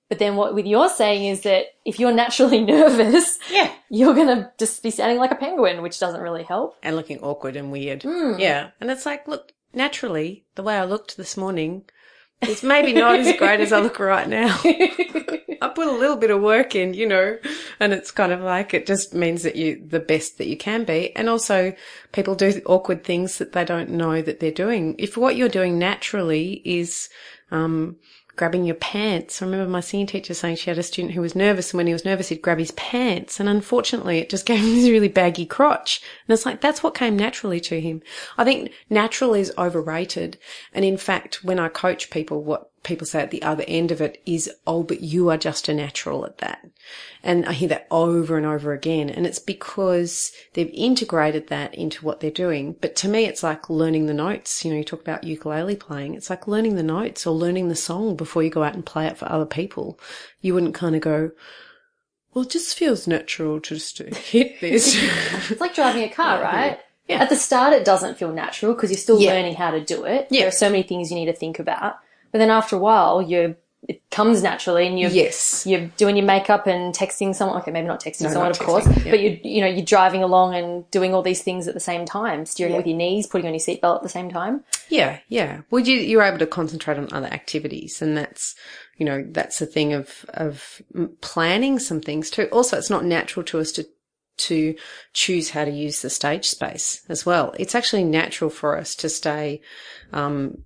But 0.09 0.18
then 0.18 0.36
what 0.38 0.56
with 0.56 0.65
you're 0.65 0.89
saying 0.89 1.25
is 1.25 1.41
that 1.41 1.65
if 1.86 2.00
you're 2.00 2.12
naturally 2.12 2.62
nervous, 2.77 3.38
Yeah. 3.51 3.71
you're 3.91 4.15
gonna 4.15 4.51
just 4.57 4.81
be 4.81 4.89
standing 4.89 5.19
like 5.19 5.30
a 5.31 5.36
penguin, 5.36 5.83
which 5.83 6.00
doesn't 6.00 6.21
really 6.21 6.41
help. 6.44 6.75
and 6.81 6.95
looking 6.95 7.19
awkward 7.21 7.56
and 7.56 7.71
weird. 7.71 8.03
Yeah. 8.03 8.71
And 8.81 8.89
it's 8.89 9.06
like, 9.06 9.27
look, 9.27 9.51
naturally, 9.71 10.45
the 10.56 10.63
way 10.63 10.77
I 10.77 10.83
looked 10.86 11.15
this 11.15 11.38
morning 11.38 11.83
is 12.41 12.63
maybe 12.63 12.94
not 12.94 13.19
as 13.19 13.36
great 13.38 13.59
as 13.59 13.74
I 13.74 13.80
look 13.80 14.00
right 14.00 14.27
now. 14.27 14.59
I 15.62 15.68
put 15.68 15.88
a 15.88 15.91
little 15.91 16.15
bit 16.15 16.31
of 16.31 16.41
work 16.41 16.74
in, 16.74 16.94
you 16.94 17.07
know, 17.07 17.38
and 17.80 17.91
it's 17.91 18.12
kind 18.12 18.31
of 18.31 18.39
like, 18.41 18.74
it 18.74 18.86
just 18.86 19.13
means 19.13 19.44
that 19.44 19.56
you, 19.56 19.83
the 19.86 20.00
best 20.00 20.38
that 20.38 20.47
you 20.47 20.56
can 20.56 20.86
be. 20.86 21.13
And 21.15 21.27
also 21.27 21.74
people 22.13 22.36
do 22.36 22.62
awkward 22.65 23.03
things 23.03 23.38
that 23.39 23.51
they 23.51 23.65
don't 23.65 23.89
know 23.89 24.22
that 24.22 24.39
they're 24.39 24.51
doing. 24.51 24.96
If 24.98 25.17
what 25.17 25.36
you're 25.36 25.50
doing 25.50 25.77
naturally 25.77 26.62
is, 26.63 27.10
um, 27.51 27.98
grabbing 28.39 28.63
your 28.63 28.75
pants. 28.75 29.41
I 29.41 29.46
remember 29.46 29.69
my 29.69 29.81
senior 29.81 30.08
teacher 30.08 30.34
saying 30.34 30.55
she 30.55 30.69
had 30.69 30.79
a 30.79 30.84
student 30.84 31.13
who 31.13 31.19
was 31.19 31.36
nervous, 31.36 31.72
and 31.72 31.77
when 31.77 31.88
he 31.88 31.93
was 31.93 32.05
nervous, 32.05 32.29
he'd 32.29 32.41
grab 32.41 32.58
his 32.58 32.72
pants, 32.72 33.38
and 33.38 33.50
unfortunately, 33.50 34.19
it 34.19 34.29
just 34.29 34.46
gave 34.48 34.62
him 34.62 34.75
this 34.75 34.89
really 34.89 35.10
baggy 35.10 35.46
crotch. 35.46 36.01
And 36.25 36.34
it's 36.34 36.46
like 36.46 36.62
that's 36.62 36.81
what 36.81 36.96
came 36.96 37.17
naturally 37.17 37.60
to 37.60 37.81
him. 37.81 38.01
I 38.38 38.46
think 38.46 38.72
natural 38.89 39.34
is 39.34 39.51
overrated, 39.58 40.38
and 40.74 40.86
in 40.86 40.96
fact, 40.96 41.43
when 41.43 41.60
I 41.60 41.67
coach 41.67 42.10
people, 42.10 42.41
what 42.41 42.72
people 42.83 43.05
say 43.05 43.21
at 43.21 43.31
the 43.31 43.43
other 43.43 43.63
end 43.67 43.91
of 43.91 44.01
it 44.01 44.21
is, 44.25 44.50
"Oh, 44.65 44.83
but 44.83 45.01
you 45.01 45.29
are 45.29 45.38
just 45.38 45.67
a 45.69 45.74
natural 45.74 46.25
at 46.25 46.38
that," 46.39 46.65
and 47.24 47.45
I 47.45 47.53
hear 47.53 47.69
that 47.69 47.88
over 47.91 48.38
and 48.38 48.45
over 48.45 48.74
again, 48.74 49.09
and 49.09 49.25
it's 49.27 49.39
because 49.39 50.31
they've 50.53 50.71
integrated 50.74 51.48
that 51.48 51.75
into 51.75 52.05
what 52.05 52.19
they're 52.19 52.31
doing. 52.31 52.75
But 52.81 52.95
to 52.98 53.07
me, 53.07 53.25
it's 53.25 53.43
like 53.43 53.69
learning 53.69 54.05
the 54.05 54.13
notes. 54.13 54.63
You 54.63 54.71
know, 54.71 54.77
you 54.77 54.83
talk 54.83 55.01
about 55.01 55.24
ukulele 55.24 55.75
playing. 55.75 56.15
It's 56.15 56.29
like 56.29 56.48
learning 56.48 56.75
the 56.75 56.83
notes 56.83 57.27
or 57.27 57.33
learning 57.36 57.69
the 57.69 57.75
song 57.75 58.15
before 58.15 58.43
you 58.43 58.50
go 58.50 58.63
out 58.63 58.75
and 58.75 58.86
play 58.86 59.05
it 59.07 59.17
for 59.17 59.29
other 59.31 59.45
people. 59.45 60.00
You 60.41 60.53
wouldn't 60.53 60.74
kind 60.75 60.95
of 60.95 61.01
go, 61.01 61.31
well, 62.33 62.43
it 62.45 62.51
just 62.51 62.77
feels 62.77 63.07
natural 63.07 63.59
to 63.62 63.75
just 63.75 63.98
to 63.98 64.03
hit 64.15 64.59
this. 64.62 64.95
It's 65.51 65.59
like 65.62 65.75
driving 65.75 66.03
a 66.03 66.09
car, 66.09 66.41
right? 66.41 66.79
Yeah. 67.07 67.24
At 67.24 67.29
the 67.29 67.36
start, 67.36 67.74
it 67.74 67.83
doesn't 67.86 68.19
feel 68.19 68.31
natural 68.31 68.74
because 68.75 68.91
you're 68.91 68.98
still 69.00 69.19
Yeah. 69.19 69.31
learning 69.33 69.55
how 69.55 69.71
to 69.71 69.81
do 69.83 70.05
it. 70.05 70.27
Yeah. 70.29 70.41
There 70.41 70.48
are 70.50 70.51
so 70.51 70.69
many 70.69 70.83
things 70.83 71.09
you 71.09 71.17
need 71.17 71.25
to 71.25 71.33
think 71.33 71.57
about. 71.57 71.95
But 72.31 72.39
then 72.39 72.50
after 72.50 72.75
a 72.75 72.79
while, 72.79 73.21
you 73.21 73.55
it 73.88 74.01
comes 74.12 74.43
naturally, 74.43 74.86
and 74.88 75.00
you're 75.00 75.09
yes. 75.09 75.65
you're 75.65 75.88
doing 75.98 76.17
your 76.17 76.25
makeup 76.25 76.67
and 76.67 76.93
texting 76.93 77.33
someone. 77.33 77.57
Okay, 77.62 77.71
maybe 77.71 77.88
not 77.88 78.03
texting 78.03 78.24
No, 78.24 78.29
someone, 78.29 78.50
not 78.50 78.59
of 78.59 78.65
course, 78.65 78.86
yeah. 78.86 79.12
but 79.12 79.19
you 79.21 79.39
you 79.41 79.62
know 79.62 79.67
you're 79.67 79.86
driving 79.86 80.21
along 80.21 80.53
and 80.53 80.89
doing 80.91 81.13
all 81.13 81.21
these 81.21 81.41
things 81.41 81.67
at 81.67 81.74
the 81.74 81.79
same 81.79 82.05
time, 82.05 82.45
steering 82.45 82.74
Yeah. 82.74 82.77
with 82.77 82.88
your 82.88 82.98
knees, 82.98 83.25
putting 83.25 83.48
on 83.48 83.53
your 83.53 83.62
seatbelt 83.62 83.95
at 83.98 84.03
the 84.03 84.09
same 84.09 84.29
time. 84.29 84.63
Yeah, 84.89 85.19
yeah. 85.29 85.62
Well, 85.71 85.81
you, 85.81 85.95
you're 85.95 86.24
able 86.24 86.39
to 86.39 86.48
concentrate 86.48 86.98
on 86.98 87.07
other 87.13 87.27
activities 87.27 88.01
and 88.01 88.17
that's, 88.17 88.55
you 88.98 89.05
know, 89.05 89.25
that's 89.29 89.59
the 89.59 89.65
thing 89.65 89.93
of, 89.93 90.25
of 90.29 90.81
planning 91.21 91.79
some 91.79 92.01
things 92.01 92.29
too. 92.29 92.50
Also, 92.51 92.77
it's 92.77 92.89
not 92.89 93.05
natural 93.05 93.45
to 93.45 93.59
us 93.59 93.71
to, 93.74 93.88
to 94.38 94.75
choose 95.13 95.51
how 95.51 95.63
to 95.65 95.71
use 95.71 96.01
the 96.01 96.09
stage 96.09 96.45
space 96.45 97.03
as 97.07 97.25
well. 97.25 97.53
It's 97.59 97.75
actually 97.75 98.03
natural 98.03 98.50
for 98.50 98.77
us 98.77 98.95
to 98.95 99.09
stay, 99.09 99.62
um, 100.12 100.63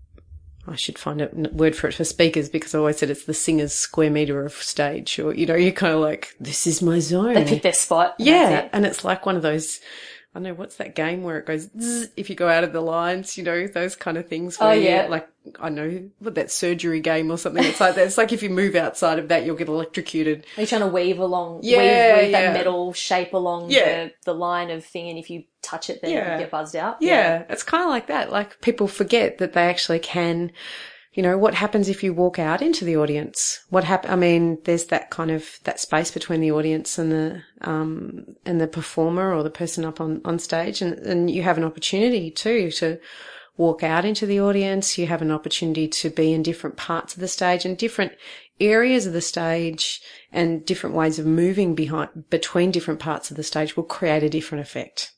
I 0.65 0.75
should 0.75 0.97
find 0.97 1.21
a 1.21 1.29
word 1.51 1.75
for 1.75 1.87
it 1.87 1.93
for 1.93 2.05
speakers 2.05 2.47
because 2.47 2.73
I 2.73 2.79
always 2.79 2.97
said 2.97 3.09
it's 3.09 3.25
the 3.25 3.33
singer's 3.33 3.73
square 3.73 4.09
meter 4.09 4.45
of 4.45 4.53
stage, 4.53 5.19
or 5.19 5.33
you 5.33 5.45
know, 5.45 5.55
you're 5.55 5.73
kind 5.73 5.93
of 5.93 5.99
like, 5.99 6.35
this 6.39 6.65
is 6.65 6.81
my 6.81 6.99
zone. 6.99 7.33
They 7.33 7.43
pick 7.43 7.63
their 7.63 7.73
spot. 7.73 8.15
yeah, 8.17 8.59
it. 8.59 8.69
and 8.71 8.85
it's 8.85 9.03
like 9.03 9.25
one 9.25 9.35
of 9.35 9.41
those. 9.41 9.79
I 10.35 10.39
don't 10.39 10.43
know 10.43 10.53
what's 10.55 10.77
that 10.77 10.95
game 10.95 11.21
where 11.21 11.37
it 11.37 11.45
goes 11.45 11.69
zzz, 11.79 12.07
if 12.17 12.27
you 12.27 12.35
go 12.35 12.49
out 12.49 12.63
of 12.63 12.73
the 12.73 12.81
lines, 12.81 13.37
you 13.37 13.43
know, 13.43 13.67
those 13.67 13.95
kind 13.95 14.17
of 14.17 14.27
things. 14.27 14.57
Oh, 14.59 14.67
Where 14.67 14.75
you- 14.77 14.83
yeah. 14.89 15.07
like 15.07 15.27
I 15.59 15.69
know 15.69 16.09
what 16.19 16.35
that 16.35 16.49
surgery 16.51 17.01
game 17.01 17.29
or 17.29 17.37
something. 17.37 17.63
It's 17.63 17.79
like 17.81 17.95
that. 17.95 18.07
It's 18.07 18.17
like 18.17 18.31
if 18.31 18.41
you 18.41 18.49
move 18.49 18.75
outside 18.75 19.19
of 19.19 19.27
that, 19.27 19.45
you'll 19.45 19.57
get 19.57 19.67
electrocuted. 19.67 20.45
Are 20.57 20.61
you 20.61 20.67
trying 20.67 20.81
to 20.81 20.87
weave 20.87 21.19
along, 21.19 21.59
Yeah, 21.63 21.77
weave, 21.77 22.21
weave 22.23 22.31
yeah. 22.31 22.41
that 22.51 22.53
metal 22.53 22.93
shape 22.93 23.33
along 23.33 23.69
Yeah. 23.69 24.05
the, 24.05 24.11
the 24.25 24.33
line 24.33 24.71
of 24.71 24.83
thing, 24.85 25.09
and 25.09 25.19
if 25.19 25.29
you 25.29 25.43
touch 25.61 25.89
it, 25.89 26.01
then 26.01 26.11
Yeah. 26.11 26.33
you 26.33 26.39
get 26.39 26.49
buzzed 26.51 26.75
out? 26.77 26.97
Yeah, 27.01 27.43
it's 27.49 27.61
kind 27.63 27.83
of 27.83 27.89
like 27.89 28.07
that. 28.07 28.31
Like 28.31 28.59
people 28.61 28.87
forget 28.87 29.37
that 29.39 29.53
they 29.53 29.63
actually 29.67 29.99
can. 29.99 30.51
You 31.13 31.21
know, 31.21 31.37
what 31.37 31.53
happens 31.53 31.89
if 31.89 32.03
you 32.03 32.11
walk 32.11 32.39
out 32.39 32.61
into 32.61 32.85
the 32.85 32.97
audience? 32.97 33.63
What 33.69 33.83
happen? 33.83 34.09
I 34.09 34.15
mean, 34.15 34.57
there's 34.63 34.85
that 34.85 35.11
kind 35.11 35.29
of, 35.29 35.59
that 35.63 35.79
space 35.79 36.09
between 36.09 36.41
the 36.41 36.51
audience 36.51 36.97
and 36.97 37.11
the, 37.11 37.43
um, 37.61 38.25
and 38.45 38.59
the 38.59 38.67
performer 38.67 39.31
or 39.31 39.43
the 39.43 39.51
person 39.51 39.85
up 39.85 40.01
on, 40.01 40.21
on 40.25 40.39
stage. 40.39 40.81
And, 40.81 40.93
and 40.99 41.29
you 41.29 41.43
have 41.43 41.57
an 41.57 41.63
opportunity 41.63 42.31
too 42.31 42.71
to 42.71 42.99
walk 43.57 43.83
out 43.83 44.05
into 44.05 44.25
the 44.25 44.41
audience. 44.41 44.97
You 44.97 45.05
have 45.05 45.21
an 45.21 45.29
opportunity 45.29 45.87
to 45.87 46.09
be 46.09 46.33
in 46.33 46.41
different 46.41 46.77
parts 46.77 47.13
of 47.13 47.19
the 47.19 47.27
stage 47.27 47.63
and 47.63 47.77
different 47.77 48.13
areas 48.59 49.05
of 49.05 49.13
the 49.13 49.21
stage 49.21 50.01
and 50.31 50.65
different 50.65 50.95
ways 50.95 51.19
of 51.19 51.27
moving 51.27 51.75
behind, 51.75 52.27
between 52.31 52.71
different 52.71 52.99
parts 52.99 53.29
of 53.29 53.37
the 53.37 53.43
stage 53.43 53.77
will 53.77 53.83
create 53.83 54.23
a 54.23 54.29
different 54.29 54.63
effect. 54.63 55.11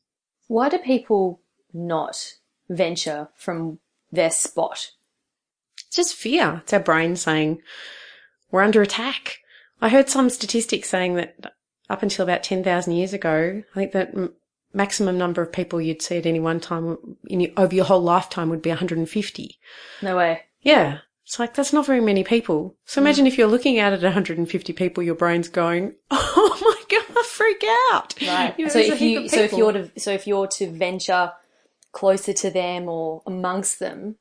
Why 0.47 0.67
do 0.67 0.77
people 0.77 1.39
not 1.73 2.33
venture 2.67 3.29
from 3.35 3.79
their 4.11 4.31
spot? 4.31 4.91
It's 5.97 6.09
just 6.09 6.19
fear. 6.19 6.61
It's 6.63 6.73
our 6.73 6.79
brain 6.81 7.15
saying 7.15 7.61
we're 8.51 8.63
under 8.63 8.81
attack. 8.81 9.39
I 9.81 9.87
heard 9.87 10.09
some 10.09 10.29
statistics 10.29 10.89
saying 10.89 11.15
that 11.15 11.53
up 11.89 12.03
until 12.03 12.23
about 12.23 12.43
10,000 12.43 12.91
years 12.91 13.13
ago, 13.13 13.63
I 13.73 13.79
think 13.79 13.93
that 13.93 14.13
m- 14.13 14.33
maximum 14.73 15.17
number 15.17 15.41
of 15.41 15.53
people 15.53 15.79
you'd 15.79 16.01
see 16.01 16.17
at 16.17 16.25
any 16.25 16.41
one 16.41 16.59
time 16.59 17.15
in 17.27 17.39
your, 17.39 17.51
over 17.55 17.73
your 17.73 17.85
whole 17.85 18.01
lifetime 18.01 18.49
would 18.49 18.61
be 18.61 18.71
150. 18.71 19.57
No 20.01 20.17
way. 20.17 20.41
Yeah. 20.59 20.99
It's 21.23 21.39
like, 21.39 21.53
that's 21.53 21.71
not 21.71 21.85
very 21.85 22.01
many 22.01 22.25
people. 22.25 22.75
So 22.83 22.99
mm. 22.99 23.03
imagine 23.03 23.25
if 23.25 23.37
you're 23.37 23.47
looking 23.47 23.79
out 23.79 23.93
at 23.93 24.03
150 24.03 24.73
people, 24.73 25.01
your 25.01 25.15
brain's 25.15 25.47
going, 25.47 25.95
oh 26.11 26.57
my 26.61 26.97
God, 26.97 27.25
freak 27.25 27.63
out. 27.93 28.15
Right. 28.21 28.53
You 28.57 28.65
know, 28.65 28.71
so 28.71 28.79
if 28.79 28.99
you 28.99 29.29
so 29.29 29.39
if 29.39 29.53
you're 29.53 29.71
to 29.71 29.91
so 29.97 30.11
if 30.11 30.27
you're 30.27 30.47
to 30.47 30.69
venture 30.69 31.31
closer 31.93 32.33
to 32.33 32.51
them 32.51 32.89
or 32.89 33.23
amongst 33.25 33.79
them, 33.79 34.17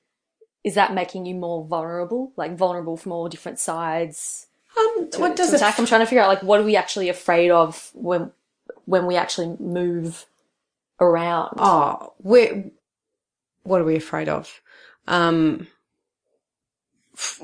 is 0.64 0.75
that 0.75 0.94
making 0.94 1.26
you 1.26 1.35
more 1.35 1.64
vulnerable? 1.64 2.33
Like 2.37 2.56
vulnerable 2.56 2.97
from 2.97 3.12
all 3.12 3.28
different 3.28 3.59
sides 3.59 4.47
um, 4.76 5.11
to, 5.11 5.21
what 5.21 5.37
does 5.37 5.52
it 5.52 5.56
attack? 5.56 5.78
I'm 5.78 5.87
trying 5.87 6.00
to 6.00 6.06
figure 6.06 6.23
out 6.23 6.28
like 6.28 6.42
what 6.42 6.61
are 6.61 6.64
we 6.64 6.76
actually 6.76 7.09
afraid 7.09 7.50
of 7.50 7.90
when 7.94 8.33
when 8.87 9.06
we 9.06 9.16
actually 9.16 9.56
move 9.59 10.26
around? 11.00 11.54
Oh, 11.59 12.12
we're, 12.21 12.71
what 13.62 13.80
are 13.80 13.85
we 13.85 13.97
afraid 13.97 14.28
of? 14.28 14.61
Um, 15.06 15.61
f- 15.61 15.74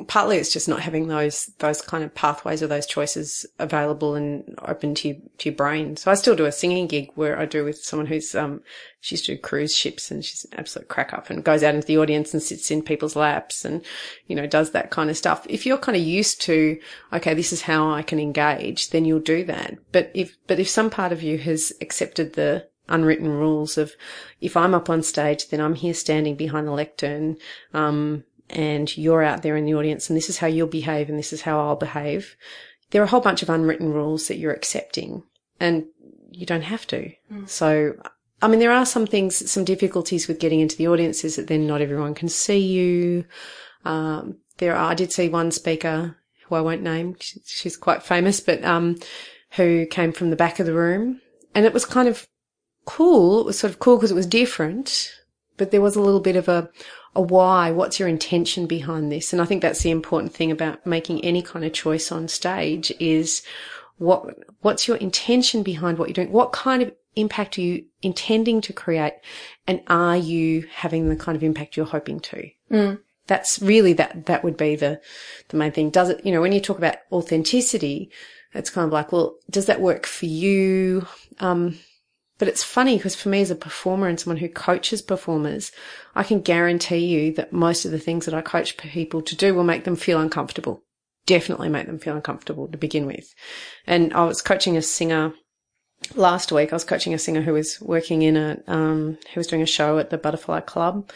partly 0.09 0.37
it's 0.37 0.53
just 0.53 0.69
not 0.69 0.81
having 0.81 1.07
those, 1.07 1.47
those 1.59 1.81
kind 1.81 2.03
of 2.03 2.15
pathways 2.15 2.63
or 2.63 2.67
those 2.67 2.87
choices 2.87 3.47
available 3.59 4.15
and 4.15 4.59
open 4.63 4.95
to 4.97 5.09
your, 5.09 5.17
to 5.39 5.49
your 5.49 5.57
brain. 5.57 5.97
So 5.97 6.11
I 6.11 6.15
still 6.15 6.35
do 6.35 6.47
a 6.47 6.53
singing 6.53 6.89
gig 6.89 7.11
where 7.15 7.39
I 7.39 7.47
do 7.47 7.65
with 7.65 7.79
someone 7.79 8.07
who's, 8.07 8.35
um, 8.35 8.63
she 9.01 9.15
used 9.15 9.27
to 9.27 9.37
do 9.37 9.41
cruise 9.41 9.75
ships 9.75 10.11
and 10.11 10.25
she's 10.25 10.45
an 10.47 10.59
absolute 10.59 10.89
crack 10.89 11.13
up 11.13 11.31
and 11.31 11.45
goes 11.45 11.63
out 11.63 11.75
into 11.75 11.87
the 11.87 11.99
audience 11.99 12.35
and 12.35 12.43
sits 12.43 12.71
in 12.71 12.83
people's 12.83 13.15
laps 13.15 13.65
and, 13.65 13.85
you 14.27 14.35
know, 14.35 14.47
does 14.47 14.73
that 14.73 14.91
kind 14.91 15.09
of 15.09 15.17
stuff. 15.17 15.47
If 15.49 15.65
you're 15.65 15.79
kind 15.79 15.97
of 15.97 16.03
used 16.03 16.41
to, 16.43 16.79
okay, 17.13 17.35
this 17.35 17.53
is 17.53 17.63
how 17.63 17.91
I 17.91 18.03
can 18.03 18.19
engage, 18.19 18.91
then 18.91 19.05
you'll 19.05 19.21
do 19.21 19.45
that. 19.45 19.75
But 19.93 20.11
if, 20.15 20.37
but 20.49 20.59
if 20.59 20.69
some 20.69 20.91
part 20.91 21.13
of 21.13 21.23
you 21.23 21.39
has 21.39 21.73
accepted 21.81 22.33
the, 22.33 22.67
unwritten 22.91 23.29
rules 23.29 23.79
of 23.79 23.95
if 24.41 24.57
I'm 24.57 24.75
up 24.75 24.91
on 24.91 25.03
stage, 25.03 25.49
then 25.49 25.61
I'm 25.61 25.77
here 25.77 25.95
standing 25.95 26.35
behind 26.35 26.67
the 26.67 26.73
lectern, 26.73 27.39
um, 27.73 28.25
and 28.51 28.97
you're 28.97 29.23
out 29.23 29.43
there 29.43 29.57
in 29.57 29.65
the 29.65 29.75
audience 29.75 30.09
and 30.09 30.17
this 30.17 30.29
is 30.29 30.39
how 30.39 30.47
you'll 30.47 30.67
behave 30.67 31.09
and 31.09 31.19
this 31.19 31.33
is 31.33 31.43
how 31.43 31.61
I'll 31.61 31.77
behave. 31.77 32.37
There 32.91 33.01
are 33.01 33.05
a 33.05 33.09
whole 33.09 33.21
bunch 33.21 33.43
of 33.43 33.51
unwritten 33.51 33.93
rules 33.93 34.29
that 34.29 34.39
you're 34.39 34.53
accepting 34.53 35.23
and 35.59 35.87
you 36.31 36.47
don't 36.47 36.63
have 36.63 36.87
to. 36.89 37.11
So, 37.47 37.95
I 38.43 38.49
mean, 38.49 38.61
there 38.61 38.73
are 38.73 38.87
some 38.87 39.07
things, 39.07 39.51
some 39.51 39.65
difficulties 39.65 40.27
with 40.27 40.41
getting 40.41 40.61
into 40.61 40.77
the 40.77 40.89
audience 40.89 41.25
is 41.25 41.37
that 41.37 41.47
then 41.47 41.67
not 41.67 41.81
everyone 41.81 42.15
can 42.15 42.29
see 42.29 42.59
you. 42.59 43.25
Um, 43.85 44.39
there 44.59 44.75
are, 44.75 44.91
I 44.91 44.95
did 44.95 45.13
see 45.13 45.29
one 45.29 45.51
speaker 45.51 46.17
who 46.47 46.55
I 46.55 46.61
won't 46.61 46.83
name. 46.83 47.17
She's 47.45 47.77
quite 47.77 48.03
famous, 48.03 48.41
but, 48.41 48.65
um, 48.65 48.97
who 49.53 49.87
came 49.87 50.13
from 50.13 50.31
the 50.31 50.37
back 50.37 50.61
of 50.61 50.67
the 50.67 50.75
room 50.75 51.21
and 51.55 51.67
it 51.67 51.73
was 51.73 51.85
kind 51.85 52.09
of 52.09 52.27
cool. 52.85 53.41
It 53.41 53.47
was 53.47 53.59
sort 53.59 53.73
of 53.73 53.79
cool 53.79 53.97
because 53.97 54.11
it 54.11 54.17
was 54.17 54.27
different, 54.27 55.13
but 55.61 55.73
there 55.73 55.83
was 55.83 55.95
a 55.95 56.01
little 56.01 56.21
bit 56.21 56.37
of 56.37 56.49
a, 56.49 56.71
a 57.15 57.21
why. 57.21 57.71
What's 57.71 58.01
your 58.01 58.09
intention 58.09 58.67
behind 58.67 59.13
this? 59.13 59.31
And 59.35 59.43
I 59.43 59.45
think 59.45 59.61
that's 59.61 59.83
the 59.83 59.91
important 59.91 60.33
thing 60.33 60.51
about 60.51 60.87
making 60.87 61.23
any 61.23 61.43
kind 61.43 61.67
of 61.67 61.75
choice 61.75 62.11
on 62.11 62.29
stage 62.29 62.91
is 62.99 63.43
what, 63.99 64.25
what's 64.63 64.89
your 64.89 64.97
intention 64.97 65.63
behind 65.63 65.99
what 65.99 66.09
you're 66.09 66.15
doing? 66.15 66.33
What 66.33 66.53
kind 66.53 66.83
of 66.83 66.95
impact 67.15 67.59
are 67.59 67.61
you 67.61 67.85
intending 68.01 68.63
to 68.63 68.73
create? 68.73 69.13
And 69.67 69.83
are 69.89 70.17
you 70.17 70.67
having 70.73 71.11
the 71.11 71.17
kind 71.17 71.37
of 71.37 71.45
impact 71.45 71.77
you're 71.77 71.85
hoping 71.85 72.21
to? 72.21 72.49
That's 73.27 73.61
really 73.61 73.93
that, 73.93 74.25
that 74.25 74.43
would 74.43 74.57
be 74.57 74.77
the, 74.77 74.99
the 75.49 75.59
main 75.59 75.73
thing. 75.73 75.91
Does 75.91 76.09
it, 76.09 76.25
you 76.25 76.33
know, 76.33 76.41
when 76.41 76.53
you 76.53 76.61
talk 76.61 76.79
about 76.79 76.97
authenticity, 77.13 78.11
it's 78.55 78.71
kind 78.71 78.87
of 78.87 78.93
like, 78.95 79.13
well, 79.13 79.37
does 79.51 79.67
that 79.67 79.83
work 79.83 80.07
for 80.07 80.25
you? 80.25 81.07
Um, 81.39 81.79
but 82.41 82.49
it's 82.49 82.65
funny 82.65 82.97
because 82.97 83.15
for 83.15 83.29
me 83.29 83.43
as 83.43 83.51
a 83.51 83.55
performer 83.55 84.09
and 84.09 84.19
someone 84.19 84.39
who 84.39 84.49
coaches 84.49 85.03
performers, 85.03 85.71
I 86.15 86.23
can 86.23 86.41
guarantee 86.41 87.05
you 87.05 87.35
that 87.35 87.53
most 87.53 87.85
of 87.85 87.91
the 87.91 87.99
things 87.99 88.25
that 88.25 88.33
I 88.33 88.41
coach 88.41 88.79
people 88.79 89.21
to 89.21 89.37
do 89.37 89.55
will 89.55 89.63
make 89.63 89.85
them 89.85 89.95
feel 89.95 90.19
uncomfortable. 90.19 90.83
Definitely 91.27 91.69
make 91.69 91.87
them 91.87 91.99
feel 91.99 92.17
uncomfortable 92.17 92.67
to 92.69 92.79
begin 92.79 93.05
with. 93.05 93.35
And 93.87 94.15
I 94.15 94.25
was 94.25 94.41
coaching 94.41 94.79
a 94.79 94.83
singer 94.83 95.35
last 96.15 96.51
week. 96.51 96.73
I 96.73 96.77
was 96.77 96.83
coaching 96.83 97.13
a 97.13 97.19
singer 97.19 97.43
who 97.43 97.53
was 97.53 97.79
working 97.83 98.23
in 98.23 98.39
a, 98.39 98.59
um, 98.67 99.19
who 99.35 99.39
was 99.39 99.47
doing 99.47 99.61
a 99.61 99.67
show 99.67 99.99
at 99.99 100.09
the 100.09 100.17
Butterfly 100.17 100.61
Club. 100.61 101.11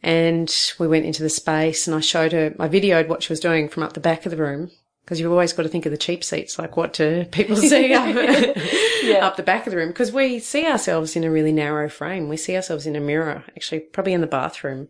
And 0.00 0.48
we 0.78 0.86
went 0.86 1.06
into 1.06 1.24
the 1.24 1.28
space 1.28 1.88
and 1.88 1.96
I 1.96 2.00
showed 2.00 2.30
her, 2.30 2.54
I 2.60 2.68
videoed 2.68 3.08
what 3.08 3.24
she 3.24 3.32
was 3.32 3.40
doing 3.40 3.68
from 3.68 3.82
up 3.82 3.94
the 3.94 4.00
back 4.00 4.26
of 4.26 4.30
the 4.30 4.38
room. 4.38 4.70
Because 5.08 5.20
you've 5.20 5.32
always 5.32 5.54
got 5.54 5.62
to 5.62 5.70
think 5.70 5.86
of 5.86 5.90
the 5.90 5.96
cheap 5.96 6.22
seats, 6.22 6.58
like 6.58 6.76
what 6.76 6.92
do 6.92 7.24
people 7.24 7.56
see 7.56 7.94
up, 7.94 8.14
up 9.22 9.36
the 9.38 9.42
back 9.42 9.66
of 9.66 9.70
the 9.70 9.78
room? 9.78 9.88
Because 9.88 10.12
we 10.12 10.38
see 10.38 10.66
ourselves 10.66 11.16
in 11.16 11.24
a 11.24 11.30
really 11.30 11.50
narrow 11.50 11.88
frame. 11.88 12.28
We 12.28 12.36
see 12.36 12.54
ourselves 12.54 12.84
in 12.86 12.94
a 12.94 13.00
mirror, 13.00 13.42
actually, 13.56 13.80
probably 13.80 14.12
in 14.12 14.20
the 14.20 14.26
bathroom. 14.26 14.88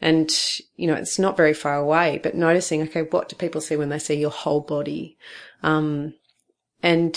And, 0.00 0.28
you 0.74 0.88
know, 0.88 0.94
it's 0.94 1.16
not 1.16 1.36
very 1.36 1.54
far 1.54 1.76
away, 1.76 2.18
but 2.20 2.34
noticing, 2.34 2.82
okay, 2.82 3.02
what 3.02 3.28
do 3.28 3.36
people 3.36 3.60
see 3.60 3.76
when 3.76 3.88
they 3.88 4.00
see 4.00 4.16
your 4.16 4.32
whole 4.32 4.62
body? 4.62 5.16
Um, 5.62 6.14
and 6.82 7.16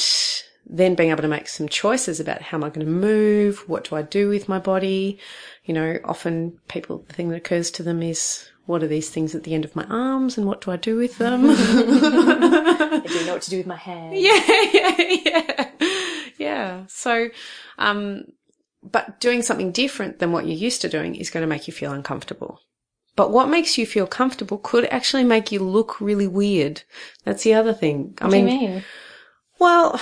then 0.67 0.93
being 0.93 1.09
able 1.09 1.23
to 1.23 1.27
make 1.27 1.47
some 1.47 1.67
choices 1.67 2.19
about 2.19 2.43
how 2.43 2.57
am 2.57 2.63
I 2.63 2.69
going 2.69 2.85
to 2.85 2.91
move? 2.91 3.67
What 3.67 3.89
do 3.89 3.95
I 3.95 4.03
do 4.03 4.29
with 4.29 4.47
my 4.47 4.59
body? 4.59 5.17
You 5.63 5.73
know, 5.73 5.97
often 6.03 6.59
people, 6.67 7.05
the 7.07 7.13
thing 7.15 7.29
that 7.29 7.37
occurs 7.37 7.71
to 7.71 7.81
them 7.81 8.03
is, 8.03 8.47
what 8.65 8.81
are 8.83 8.87
these 8.87 9.09
things 9.09 9.35
at 9.35 9.43
the 9.43 9.53
end 9.53 9.63
of 9.65 9.75
my 9.75 9.83
arms 9.85 10.37
and 10.37 10.47
what 10.47 10.61
do 10.61 10.71
I 10.71 10.75
do 10.77 10.97
with 10.97 11.17
them? 11.17 11.45
I 11.49 13.01
do 13.05 13.25
know 13.25 13.33
what 13.33 13.41
to 13.43 13.49
do 13.49 13.57
with 13.57 13.67
my 13.67 13.75
hand. 13.75 14.17
yeah, 14.17 14.41
yeah, 14.73 15.01
yeah. 15.25 15.69
Yeah. 16.37 16.83
So, 16.87 17.29
um, 17.77 18.25
but 18.83 19.19
doing 19.19 19.41
something 19.41 19.71
different 19.71 20.19
than 20.19 20.31
what 20.31 20.45
you're 20.45 20.55
used 20.57 20.81
to 20.81 20.89
doing 20.89 21.15
is 21.15 21.29
going 21.29 21.41
to 21.41 21.47
make 21.47 21.67
you 21.67 21.73
feel 21.73 21.91
uncomfortable. 21.91 22.59
But 23.15 23.31
what 23.31 23.47
makes 23.49 23.77
you 23.77 23.85
feel 23.85 24.07
comfortable 24.07 24.57
could 24.57 24.85
actually 24.85 25.23
make 25.23 25.51
you 25.51 25.59
look 25.59 26.01
really 26.01 26.27
weird. 26.27 26.83
That's 27.23 27.43
the 27.43 27.53
other 27.53 27.73
thing. 27.73 28.17
I 28.19 28.25
What 28.25 28.31
do 28.31 28.43
mean, 28.43 28.61
you 28.61 28.69
mean? 28.69 28.83
well, 29.59 29.99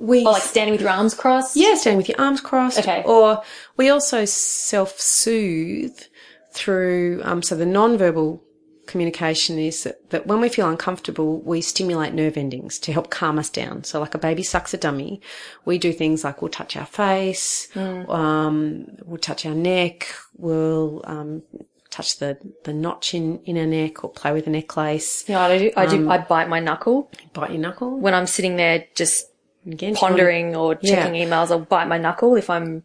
we 0.00 0.24
Oh, 0.24 0.30
like 0.32 0.42
standing 0.42 0.72
with 0.72 0.80
your 0.80 0.88
arms 0.90 1.12
crossed? 1.14 1.54
yeah, 1.56 1.74
standing 1.74 1.98
with 1.98 2.08
your 2.08 2.18
arms 2.18 2.40
crossed. 2.40 2.78
Okay. 2.78 3.02
Or 3.04 3.42
we 3.76 3.90
also 3.90 4.24
self-soothe 4.24 6.00
through, 6.52 7.20
um, 7.24 7.42
so 7.42 7.54
the 7.56 7.66
non-verbal 7.66 8.42
communication 8.86 9.58
is 9.58 9.84
that, 9.84 10.10
that 10.10 10.26
when 10.26 10.40
we 10.40 10.48
feel 10.48 10.68
uncomfortable, 10.68 11.40
we 11.42 11.60
stimulate 11.60 12.12
nerve 12.12 12.36
endings 12.36 12.78
to 12.80 12.92
help 12.92 13.08
calm 13.10 13.38
us 13.38 13.48
down. 13.48 13.84
So 13.84 14.00
like 14.00 14.14
a 14.14 14.18
baby 14.18 14.42
sucks 14.42 14.74
a 14.74 14.78
dummy, 14.78 15.20
we 15.64 15.78
do 15.78 15.92
things 15.92 16.24
like 16.24 16.42
we'll 16.42 16.48
touch 16.50 16.76
our 16.76 16.86
face, 16.86 17.68
um, 17.76 18.86
we'll 19.04 19.18
touch 19.18 19.46
our 19.46 19.54
neck, 19.54 20.08
we'll, 20.36 21.02
um, 21.04 21.42
touch 21.90 22.18
the, 22.18 22.38
the 22.64 22.72
notch 22.72 23.14
in, 23.14 23.40
in 23.44 23.58
our 23.58 23.66
neck 23.66 24.02
or 24.04 24.10
play 24.10 24.32
with 24.32 24.46
a 24.46 24.50
necklace, 24.50 25.28
know, 25.28 25.38
I 25.40 25.58
do, 25.58 25.70
I 25.76 25.86
do, 25.86 25.96
Um, 25.96 26.08
I 26.08 26.18
bite 26.18 26.48
my 26.48 26.60
knuckle 26.60 27.10
bite 27.32 27.50
your 27.50 27.60
knuckle. 27.60 27.98
when 27.98 28.14
I'm 28.14 28.26
sitting 28.26 28.56
there 28.56 28.86
just 28.94 29.26
Again, 29.66 29.94
pondering 29.94 30.56
or 30.56 30.78
Yeah. 30.80 30.96
checking 31.04 31.14
emails. 31.20 31.50
I'll 31.50 31.58
bite 31.60 31.86
my 31.86 31.98
knuckle 31.98 32.34
if 32.36 32.48
I'm 32.48 32.82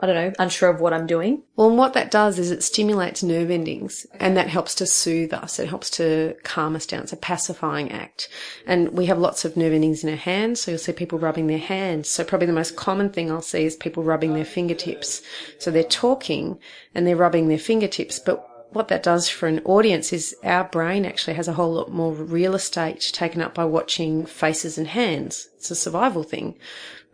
I 0.00 0.06
don't 0.06 0.16
know, 0.16 0.32
unsure 0.40 0.70
of 0.70 0.80
what 0.80 0.92
I'm 0.92 1.06
doing. 1.06 1.44
Well, 1.54 1.68
and 1.68 1.78
what 1.78 1.92
that 1.94 2.10
does 2.10 2.38
is 2.38 2.50
it 2.50 2.64
stimulates 2.64 3.22
nerve 3.22 3.48
endings 3.48 4.06
and 4.14 4.36
that 4.36 4.48
helps 4.48 4.74
to 4.76 4.86
soothe 4.86 5.32
us. 5.32 5.60
It 5.60 5.68
helps 5.68 5.88
to 5.90 6.34
calm 6.42 6.74
us 6.74 6.84
down. 6.84 7.02
It's 7.02 7.12
a 7.12 7.16
pacifying 7.16 7.92
act. 7.92 8.28
And 8.66 8.90
we 8.90 9.06
have 9.06 9.18
lots 9.18 9.44
of 9.44 9.56
nerve 9.56 9.72
endings 9.72 10.02
in 10.02 10.10
our 10.10 10.16
hands. 10.16 10.62
So 10.62 10.72
you'll 10.72 10.78
see 10.78 10.92
people 10.92 11.20
rubbing 11.20 11.46
their 11.46 11.58
hands. 11.58 12.10
So 12.10 12.24
probably 12.24 12.48
the 12.48 12.52
most 12.52 12.74
common 12.74 13.10
thing 13.10 13.30
I'll 13.30 13.40
see 13.40 13.64
is 13.64 13.76
people 13.76 14.02
rubbing 14.02 14.34
their 14.34 14.44
fingertips. 14.44 15.22
So 15.60 15.70
they're 15.70 15.84
talking 15.84 16.58
and 16.92 17.06
they're 17.06 17.14
rubbing 17.14 17.46
their 17.46 17.58
fingertips. 17.58 18.18
But 18.18 18.50
what 18.74 18.88
that 18.88 19.04
does 19.04 19.28
for 19.28 19.46
an 19.46 19.60
audience 19.64 20.12
is 20.12 20.34
our 20.42 20.64
brain 20.64 21.04
actually 21.04 21.34
has 21.34 21.46
a 21.46 21.52
whole 21.52 21.72
lot 21.72 21.92
more 21.92 22.12
real 22.12 22.56
estate 22.56 23.12
taken 23.12 23.40
up 23.40 23.54
by 23.54 23.64
watching 23.64 24.26
faces 24.26 24.76
and 24.76 24.88
hands. 24.88 25.48
It's 25.56 25.70
a 25.70 25.76
survival 25.76 26.24
thing 26.24 26.58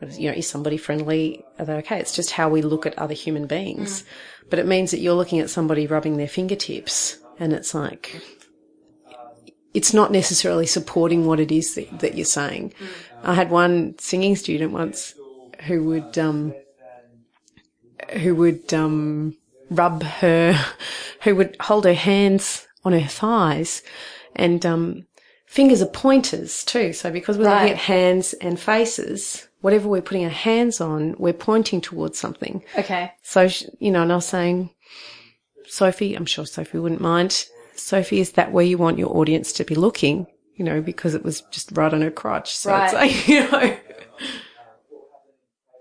you 0.09 0.30
know, 0.30 0.37
is 0.37 0.49
somebody 0.49 0.76
friendly? 0.76 1.45
Are 1.59 1.64
they 1.64 1.75
okay? 1.75 1.99
It's 1.99 2.14
just 2.14 2.30
how 2.30 2.49
we 2.49 2.62
look 2.62 2.87
at 2.87 2.99
other 2.99 3.14
human 3.14 3.47
beings. 3.47 4.02
Mm. 4.02 4.07
But 4.50 4.59
it 4.59 4.66
means 4.66 4.90
that 4.90 5.00
you're 5.00 5.14
looking 5.14 5.40
at 5.40 5.50
somebody 5.50 5.87
rubbing 5.87 6.16
their 6.16 6.28
fingertips 6.28 7.19
and 7.38 7.52
it's 7.52 7.75
like, 7.75 8.21
it's 9.73 9.95
not 9.95 10.11
necessarily 10.11 10.66
supporting 10.66 11.26
what 11.26 11.40
it 11.40 11.52
is 11.52 11.75
that, 11.75 12.00
that 12.00 12.16
you're 12.16 12.25
saying. 12.25 12.73
Mm. 12.80 12.87
I 13.23 13.35
had 13.35 13.50
one 13.50 13.99
singing 13.99 14.37
student 14.37 14.73
once 14.73 15.14
who 15.66 15.85
would, 15.85 16.19
um, 16.19 16.54
who 18.12 18.35
would, 18.35 18.73
um, 18.73 19.37
rub 19.71 20.02
her, 20.02 20.59
who 21.23 21.37
would 21.37 21.57
hold 21.61 21.85
her 21.85 21.95
hands 21.95 22.66
on 22.85 22.92
her 22.92 23.07
thighs 23.07 23.83
and, 24.35 24.64
um, 24.64 25.07
fingers 25.47 25.83
are 25.83 25.87
pointers 25.87 26.64
too. 26.64 26.92
So 26.92 27.11
because 27.11 27.37
we're 27.37 27.47
right. 27.47 27.62
looking 27.62 27.73
at 27.73 27.78
hands 27.78 28.33
and 28.35 28.59
faces, 28.59 29.49
whatever 29.61 29.88
we're 29.88 30.02
putting 30.02 30.25
our 30.25 30.31
hands 30.31 30.81
on, 30.81 31.14
we're 31.19 31.33
pointing 31.33 31.81
towards 31.81 32.19
something. 32.19 32.62
Okay. 32.76 33.12
So, 33.23 33.49
you 33.79 33.90
know, 33.90 34.02
and 34.02 34.12
I 34.12 34.17
was 34.17 34.26
saying, 34.26 34.71
Sophie, 35.67 36.14
I'm 36.14 36.26
sure 36.26 36.47
Sophie 36.47 36.79
wouldn't 36.79 37.00
mind. 37.00 37.47
Sophie, 37.75 38.21
is 38.21 38.33
that 38.33 38.52
where 38.52 38.64
you 38.64 38.79
want 38.79 38.99
your 38.99 39.17
audience 39.17 39.52
to 39.55 39.64
be 39.64 39.75
looking? 39.75 40.26
You 40.57 40.64
know, 40.64 40.81
because 40.81 41.14
it 41.14 41.25
was 41.25 41.43
just 41.50 41.73
right 41.73 41.93
on 41.93 42.02
her 42.02 42.11
crotch. 42.11 42.55
So 42.55 42.71
right. 42.71 42.85
it's 42.85 42.95
like, 42.95 43.29
you 43.29 43.50
know. 43.50 43.76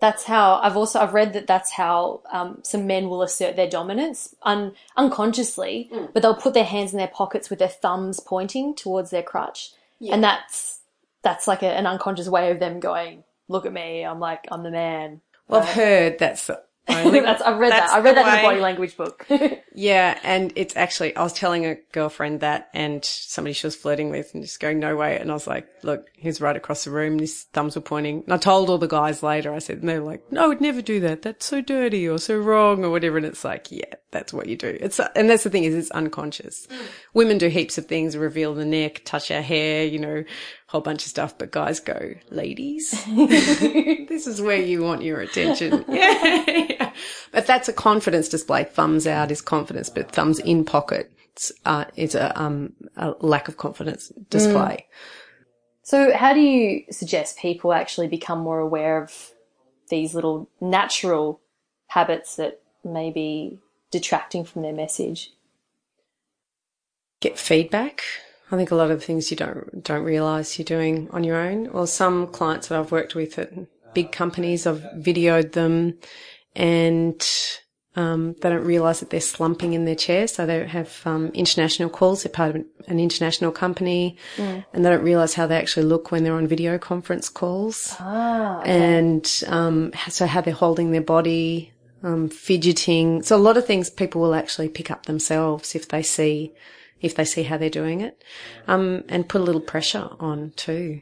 That's 0.01 0.23
how 0.23 0.61
I've 0.63 0.77
also 0.77 0.99
I've 0.99 1.13
read 1.13 1.33
that 1.33 1.45
that's 1.45 1.71
how 1.71 2.21
um, 2.31 2.59
some 2.63 2.87
men 2.87 3.09
will 3.09 3.21
assert 3.21 3.57
their 3.57 3.69
dominance 3.69 4.33
un, 4.43 4.73
unconsciously, 4.95 5.89
mm. 5.93 6.13
but 6.13 6.21
they'll 6.21 6.35
put 6.35 6.53
their 6.53 6.63
hands 6.63 6.93
in 6.93 6.97
their 6.97 7.09
pockets 7.09 7.49
with 7.49 7.59
their 7.59 7.67
thumbs 7.67 8.21
pointing 8.21 8.75
towards 8.75 9.09
their 9.09 9.23
crotch, 9.23 9.73
yeah. 9.99 10.13
and 10.13 10.23
that's 10.23 10.79
that's 11.21 11.49
like 11.49 11.63
a, 11.63 11.67
an 11.67 11.85
unconscious 11.85 12.29
way 12.29 12.49
of 12.49 12.59
them 12.59 12.79
going, 12.79 13.25
look 13.49 13.65
at 13.65 13.73
me, 13.73 14.05
I'm 14.05 14.19
like, 14.21 14.47
I'm 14.49 14.63
the 14.63 14.71
man. 14.71 15.19
Well, 15.49 15.61
I've 15.61 15.69
heard 15.69 16.19
that's 16.19 16.49
that's, 16.89 17.41
I've 17.43 17.59
read 17.59 17.71
that. 17.71 17.89
I 17.91 17.99
read 17.99 18.17
that 18.17 18.25
way. 18.25 18.33
in 18.33 18.39
a 18.39 18.43
body 18.43 18.61
language 18.61 18.97
book. 18.97 19.27
yeah, 19.75 20.17
and 20.23 20.51
it's 20.55 20.75
actually 20.75 21.15
I 21.15 21.21
was 21.21 21.33
telling 21.33 21.65
a 21.65 21.75
girlfriend 21.91 22.39
that, 22.39 22.69
and 22.73 23.05
somebody 23.05 23.53
she 23.53 23.67
was 23.67 23.75
flirting 23.75 24.09
with, 24.09 24.33
and 24.33 24.43
just 24.43 24.59
going 24.59 24.79
no 24.79 24.95
way. 24.95 25.19
And 25.19 25.29
I 25.29 25.33
was 25.35 25.45
like, 25.45 25.67
look, 25.83 26.07
he's 26.13 26.41
right 26.41 26.55
across 26.55 26.85
the 26.85 26.91
room. 26.91 27.13
And 27.13 27.21
his 27.21 27.43
thumbs 27.53 27.75
were 27.75 27.81
pointing. 27.81 28.23
And 28.23 28.33
I 28.33 28.37
told 28.37 28.71
all 28.71 28.79
the 28.79 28.87
guys 28.87 29.21
later. 29.21 29.53
I 29.53 29.59
said, 29.59 29.79
and 29.79 29.89
they're 29.89 30.01
like, 30.01 30.31
no, 30.31 30.45
I 30.45 30.47
would 30.47 30.61
never 30.61 30.81
do 30.81 30.99
that. 31.01 31.21
That's 31.21 31.45
so 31.45 31.61
dirty 31.61 32.07
or 32.07 32.17
so 32.17 32.37
wrong 32.37 32.83
or 32.83 32.89
whatever. 32.89 33.17
And 33.17 33.25
it's 33.25 33.45
like, 33.45 33.71
yeah, 33.71 33.93
that's 34.09 34.33
what 34.33 34.47
you 34.47 34.55
do. 34.55 34.75
It's 34.79 34.99
and 34.99 35.29
that's 35.29 35.43
the 35.43 35.51
thing 35.51 35.65
is 35.65 35.75
it's 35.75 35.91
unconscious. 35.91 36.65
Mm. 36.67 36.85
Women 37.13 37.37
do 37.37 37.49
heaps 37.49 37.77
of 37.77 37.85
things, 37.85 38.17
reveal 38.17 38.55
the 38.55 38.65
neck, 38.65 39.01
touch 39.05 39.29
our 39.29 39.43
hair, 39.43 39.85
you 39.85 39.99
know, 39.99 40.23
whole 40.69 40.81
bunch 40.81 41.03
of 41.03 41.09
stuff. 41.09 41.35
But 41.37 41.51
guys 41.51 41.79
go, 41.79 42.13
ladies, 42.29 42.91
this 43.07 44.27
is 44.27 44.39
where 44.39 44.61
you 44.61 44.83
want 44.83 45.01
your 45.01 45.19
attention. 45.19 45.83
yeah, 45.89 46.45
yeah. 46.47 46.93
But 47.31 47.47
that's 47.47 47.67
a 47.67 47.73
confidence 47.73 48.29
display. 48.29 48.63
Thumbs 48.65 49.07
out 49.07 49.31
is 49.31 49.41
confidence, 49.41 49.89
but 49.89 50.11
thumbs 50.11 50.37
in 50.39 50.63
pocket 50.63 51.11
uh, 51.65 51.85
is 51.95 52.13
a, 52.13 52.39
um, 52.39 52.73
a 52.95 53.15
lack 53.19 53.47
of 53.47 53.57
confidence 53.57 54.09
display. 54.29 54.85
Mm. 54.87 54.95
So 55.81 56.15
how 56.15 56.33
do 56.33 56.39
you 56.39 56.83
suggest 56.91 57.39
people 57.39 57.73
actually 57.73 58.07
become 58.07 58.39
more 58.39 58.59
aware 58.59 59.01
of 59.01 59.31
these 59.89 60.13
little 60.13 60.47
natural 60.61 61.41
habits 61.87 62.35
that 62.35 62.61
may 62.83 63.09
be 63.09 63.57
detracting 63.89 64.43
from 64.43 64.61
their 64.61 64.73
message? 64.73 65.31
Get 67.21 67.39
feedback. 67.39 68.03
I 68.51 68.55
think 68.55 68.71
a 68.71 68.75
lot 68.75 68.91
of 68.91 69.03
things 69.03 69.29
you 69.29 69.37
don't 69.37 69.83
don't 69.83 70.03
realize 70.03 70.57
you're 70.57 70.65
doing 70.65 71.09
on 71.11 71.23
your 71.23 71.37
own. 71.37 71.67
Or 71.67 71.85
some 71.87 72.27
clients 72.27 72.67
that 72.67 72.79
I've 72.79 72.91
worked 72.91 73.15
with 73.15 73.37
at 73.37 73.51
big 73.93 74.11
companies, 74.11 74.65
I've 74.65 74.81
videoed 74.97 75.51
them, 75.53 75.97
and 76.55 77.25
um, 77.95 78.35
they 78.41 78.49
don't 78.49 78.65
realize 78.65 79.01
that 79.01 79.09
they're 79.09 79.19
slumping 79.19 79.73
in 79.73 79.85
their 79.85 79.95
chair. 79.95 80.27
So 80.27 80.45
they 80.45 80.65
have 80.65 81.01
um, 81.05 81.27
international 81.29 81.89
calls. 81.89 82.23
They're 82.23 82.31
part 82.31 82.55
of 82.55 82.65
an 82.87 82.99
international 82.99 83.51
company, 83.51 84.17
mm. 84.37 84.65
and 84.73 84.85
they 84.85 84.89
don't 84.89 85.03
realize 85.03 85.33
how 85.33 85.45
they 85.45 85.57
actually 85.57 85.85
look 85.85 86.11
when 86.11 86.23
they're 86.23 86.33
on 86.33 86.47
video 86.47 86.77
conference 86.77 87.29
calls. 87.29 87.95
Ah, 87.99 88.61
okay. 88.61 88.97
and 88.97 89.43
um, 89.47 89.91
so 90.07 90.25
how 90.25 90.41
they're 90.41 90.53
holding 90.53 90.91
their 90.91 91.01
body, 91.01 91.71
um, 92.01 92.29
fidgeting. 92.29 93.21
So 93.21 93.35
a 93.35 93.37
lot 93.37 93.57
of 93.57 93.65
things 93.65 93.89
people 93.89 94.21
will 94.21 94.35
actually 94.35 94.69
pick 94.69 94.89
up 94.89 95.05
themselves 95.05 95.75
if 95.75 95.87
they 95.89 96.01
see 96.01 96.53
if 97.01 97.15
they 97.15 97.25
see 97.25 97.43
how 97.43 97.57
they're 97.57 97.69
doing 97.69 98.01
it, 98.01 98.23
um, 98.67 99.03
and 99.09 99.29
put 99.29 99.41
a 99.41 99.43
little 99.43 99.61
pressure 99.61 100.09
on 100.19 100.51
too. 100.55 101.01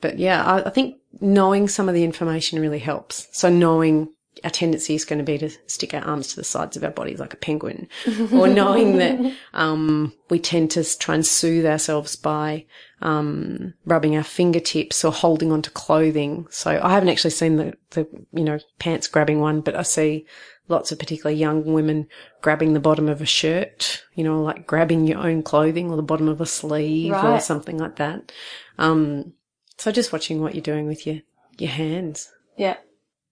But 0.00 0.18
yeah, 0.18 0.44
I, 0.44 0.66
I 0.66 0.70
think 0.70 0.96
knowing 1.20 1.68
some 1.68 1.88
of 1.88 1.94
the 1.94 2.04
information 2.04 2.60
really 2.60 2.78
helps. 2.78 3.28
So 3.32 3.48
knowing 3.48 4.10
our 4.42 4.50
tendency 4.50 4.94
is 4.94 5.04
going 5.04 5.18
to 5.18 5.24
be 5.24 5.38
to 5.38 5.50
stick 5.66 5.94
our 5.94 6.02
arms 6.02 6.28
to 6.28 6.36
the 6.36 6.44
sides 6.44 6.76
of 6.76 6.84
our 6.84 6.90
bodies 6.90 7.20
like 7.20 7.32
a 7.32 7.38
penguin, 7.38 7.88
or 8.32 8.48
knowing 8.48 8.96
that 8.96 9.34
um, 9.54 10.12
we 10.28 10.38
tend 10.38 10.70
to 10.72 10.98
try 10.98 11.14
and 11.14 11.24
soothe 11.24 11.66
ourselves 11.66 12.16
by 12.16 12.66
um, 13.04 13.74
rubbing 13.84 14.16
our 14.16 14.24
fingertips 14.24 15.04
or 15.04 15.12
holding 15.12 15.52
onto 15.52 15.70
clothing. 15.70 16.46
So 16.50 16.80
I 16.82 16.90
haven't 16.90 17.10
actually 17.10 17.30
seen 17.30 17.56
the, 17.56 17.74
the 17.90 18.08
you 18.32 18.44
know 18.44 18.58
pants 18.78 19.06
grabbing 19.06 19.40
one, 19.40 19.60
but 19.60 19.76
I 19.76 19.82
see 19.82 20.26
lots 20.66 20.90
of 20.90 20.98
particularly 20.98 21.38
young 21.38 21.64
women 21.64 22.08
grabbing 22.42 22.72
the 22.72 22.80
bottom 22.80 23.08
of 23.08 23.20
a 23.20 23.26
shirt, 23.26 24.02
you 24.14 24.24
know, 24.24 24.42
like 24.42 24.66
grabbing 24.66 25.06
your 25.06 25.18
own 25.18 25.42
clothing 25.42 25.90
or 25.90 25.96
the 25.96 26.02
bottom 26.02 26.28
of 26.28 26.40
a 26.40 26.46
sleeve 26.46 27.12
right. 27.12 27.36
or 27.36 27.40
something 27.40 27.78
like 27.78 27.96
that. 27.96 28.32
Um, 28.78 29.34
so 29.76 29.92
just 29.92 30.12
watching 30.12 30.40
what 30.40 30.54
you're 30.54 30.62
doing 30.62 30.86
with 30.86 31.06
your 31.06 31.20
your 31.58 31.70
hands. 31.70 32.32
Yeah 32.56 32.76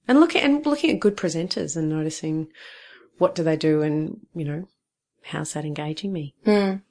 and 0.09 0.21
looking 0.21 0.43
and 0.43 0.65
looking 0.67 0.91
at 0.91 1.01
good 1.01 1.17
presenters 1.17 1.77
and 1.77 1.89
noticing 1.89 2.49
what 3.19 3.35
do 3.35 3.43
they 3.43 3.57
do 3.57 3.83
and 3.83 4.21
you 4.35 4.45
know 4.45 4.69
how's 5.25 5.53
that 5.53 5.65
engaging 5.65 6.13
me. 6.13 6.35
Mm. 6.45 6.83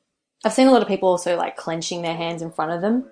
I've 0.43 0.53
seen 0.53 0.67
a 0.67 0.71
lot 0.71 0.81
of 0.81 0.87
people 0.87 1.09
also 1.09 1.37
like 1.37 1.55
clenching 1.55 2.01
their 2.01 2.15
hands 2.15 2.41
in 2.41 2.51
front 2.51 2.71
of 2.71 2.81
them 2.81 3.09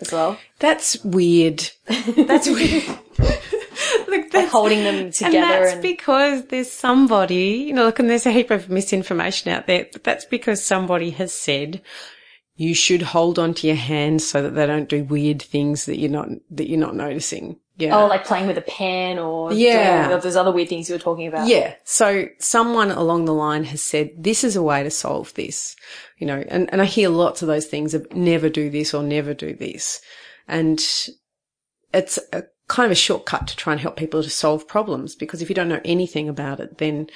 as 0.00 0.12
well. 0.12 0.38
That's 0.58 1.02
weird. 1.04 1.70
That's 1.86 2.48
weird. 2.48 2.84
Look, 4.08 4.30
that's, 4.30 4.34
like 4.34 4.48
holding 4.48 4.84
them 4.84 5.10
together. 5.10 5.36
And 5.38 5.64
that's 5.64 5.72
and... 5.74 5.82
because 5.82 6.46
there's 6.46 6.70
somebody, 6.70 7.64
you 7.66 7.72
know, 7.72 7.84
look, 7.84 7.98
and 7.98 8.08
there's 8.08 8.26
a 8.26 8.32
heap 8.32 8.50
of 8.50 8.70
misinformation 8.70 9.50
out 9.50 9.66
there, 9.66 9.86
but 9.92 10.04
that's 10.04 10.24
because 10.24 10.64
somebody 10.64 11.10
has 11.10 11.32
said 11.32 11.82
you 12.56 12.74
should 12.74 13.02
hold 13.02 13.38
onto 13.38 13.66
your 13.66 13.76
hands 13.76 14.26
so 14.26 14.42
that 14.42 14.50
they 14.50 14.66
don't 14.66 14.88
do 14.88 15.04
weird 15.04 15.42
things 15.42 15.86
that 15.86 15.98
you're 15.98 16.10
not, 16.10 16.28
that 16.50 16.68
you're 16.68 16.78
not 16.78 16.96
noticing. 16.96 17.58
Yeah. 17.78 17.96
Oh, 17.96 18.08
like 18.08 18.24
playing 18.24 18.48
with 18.48 18.58
a 18.58 18.62
pen 18.62 19.20
or 19.20 19.52
yeah. 19.52 20.08
Doing, 20.08 20.20
those 20.20 20.34
other 20.34 20.50
weird 20.50 20.68
things 20.68 20.88
you 20.88 20.96
were 20.96 21.00
talking 21.00 21.28
about. 21.28 21.46
Yeah. 21.46 21.74
So 21.84 22.26
someone 22.40 22.90
along 22.90 23.24
the 23.24 23.32
line 23.32 23.62
has 23.64 23.80
said, 23.80 24.10
this 24.18 24.42
is 24.42 24.56
a 24.56 24.62
way 24.62 24.82
to 24.82 24.90
solve 24.90 25.32
this, 25.34 25.76
you 26.18 26.26
know, 26.26 26.44
and, 26.48 26.68
and 26.72 26.82
I 26.82 26.86
hear 26.86 27.08
lots 27.08 27.40
of 27.40 27.46
those 27.46 27.66
things 27.66 27.94
of 27.94 28.12
never 28.12 28.48
do 28.48 28.68
this 28.68 28.92
or 28.92 29.04
never 29.04 29.32
do 29.32 29.54
this. 29.54 30.00
And 30.48 30.80
it's 31.94 32.18
a 32.32 32.42
kind 32.66 32.84
of 32.84 32.90
a 32.90 32.96
shortcut 32.96 33.46
to 33.46 33.56
try 33.56 33.72
and 33.72 33.80
help 33.80 33.96
people 33.96 34.24
to 34.24 34.30
solve 34.30 34.66
problems 34.66 35.14
because 35.14 35.40
if 35.40 35.48
you 35.48 35.54
don't 35.54 35.68
know 35.68 35.80
anything 35.84 36.28
about 36.28 36.58
it, 36.58 36.78
then 36.78 37.08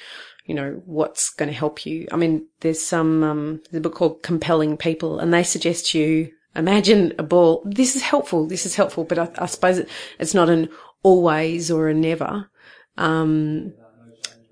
you 0.45 0.55
know, 0.55 0.81
what's 0.85 1.29
going 1.29 1.47
to 1.47 1.55
help 1.55 1.85
you. 1.85 2.07
I 2.11 2.17
mean, 2.17 2.47
there's 2.61 2.81
some, 2.81 3.23
um, 3.23 3.61
there's 3.69 3.79
a 3.79 3.81
book 3.81 3.95
called 3.95 4.23
Compelling 4.23 4.75
People 4.77 5.19
and 5.19 5.33
they 5.33 5.43
suggest 5.43 5.93
you 5.93 6.31
Imagine 6.55 7.13
a 7.17 7.23
ball. 7.23 7.63
This 7.65 7.95
is 7.95 8.01
helpful. 8.01 8.47
This 8.47 8.65
is 8.65 8.75
helpful, 8.75 9.03
but 9.03 9.17
I, 9.17 9.29
I 9.37 9.45
suppose 9.47 9.79
it, 9.79 9.89
it's 10.19 10.33
not 10.33 10.49
an 10.49 10.69
always 11.01 11.71
or 11.71 11.87
a 11.87 11.93
never. 11.93 12.49
Um, 12.97 13.73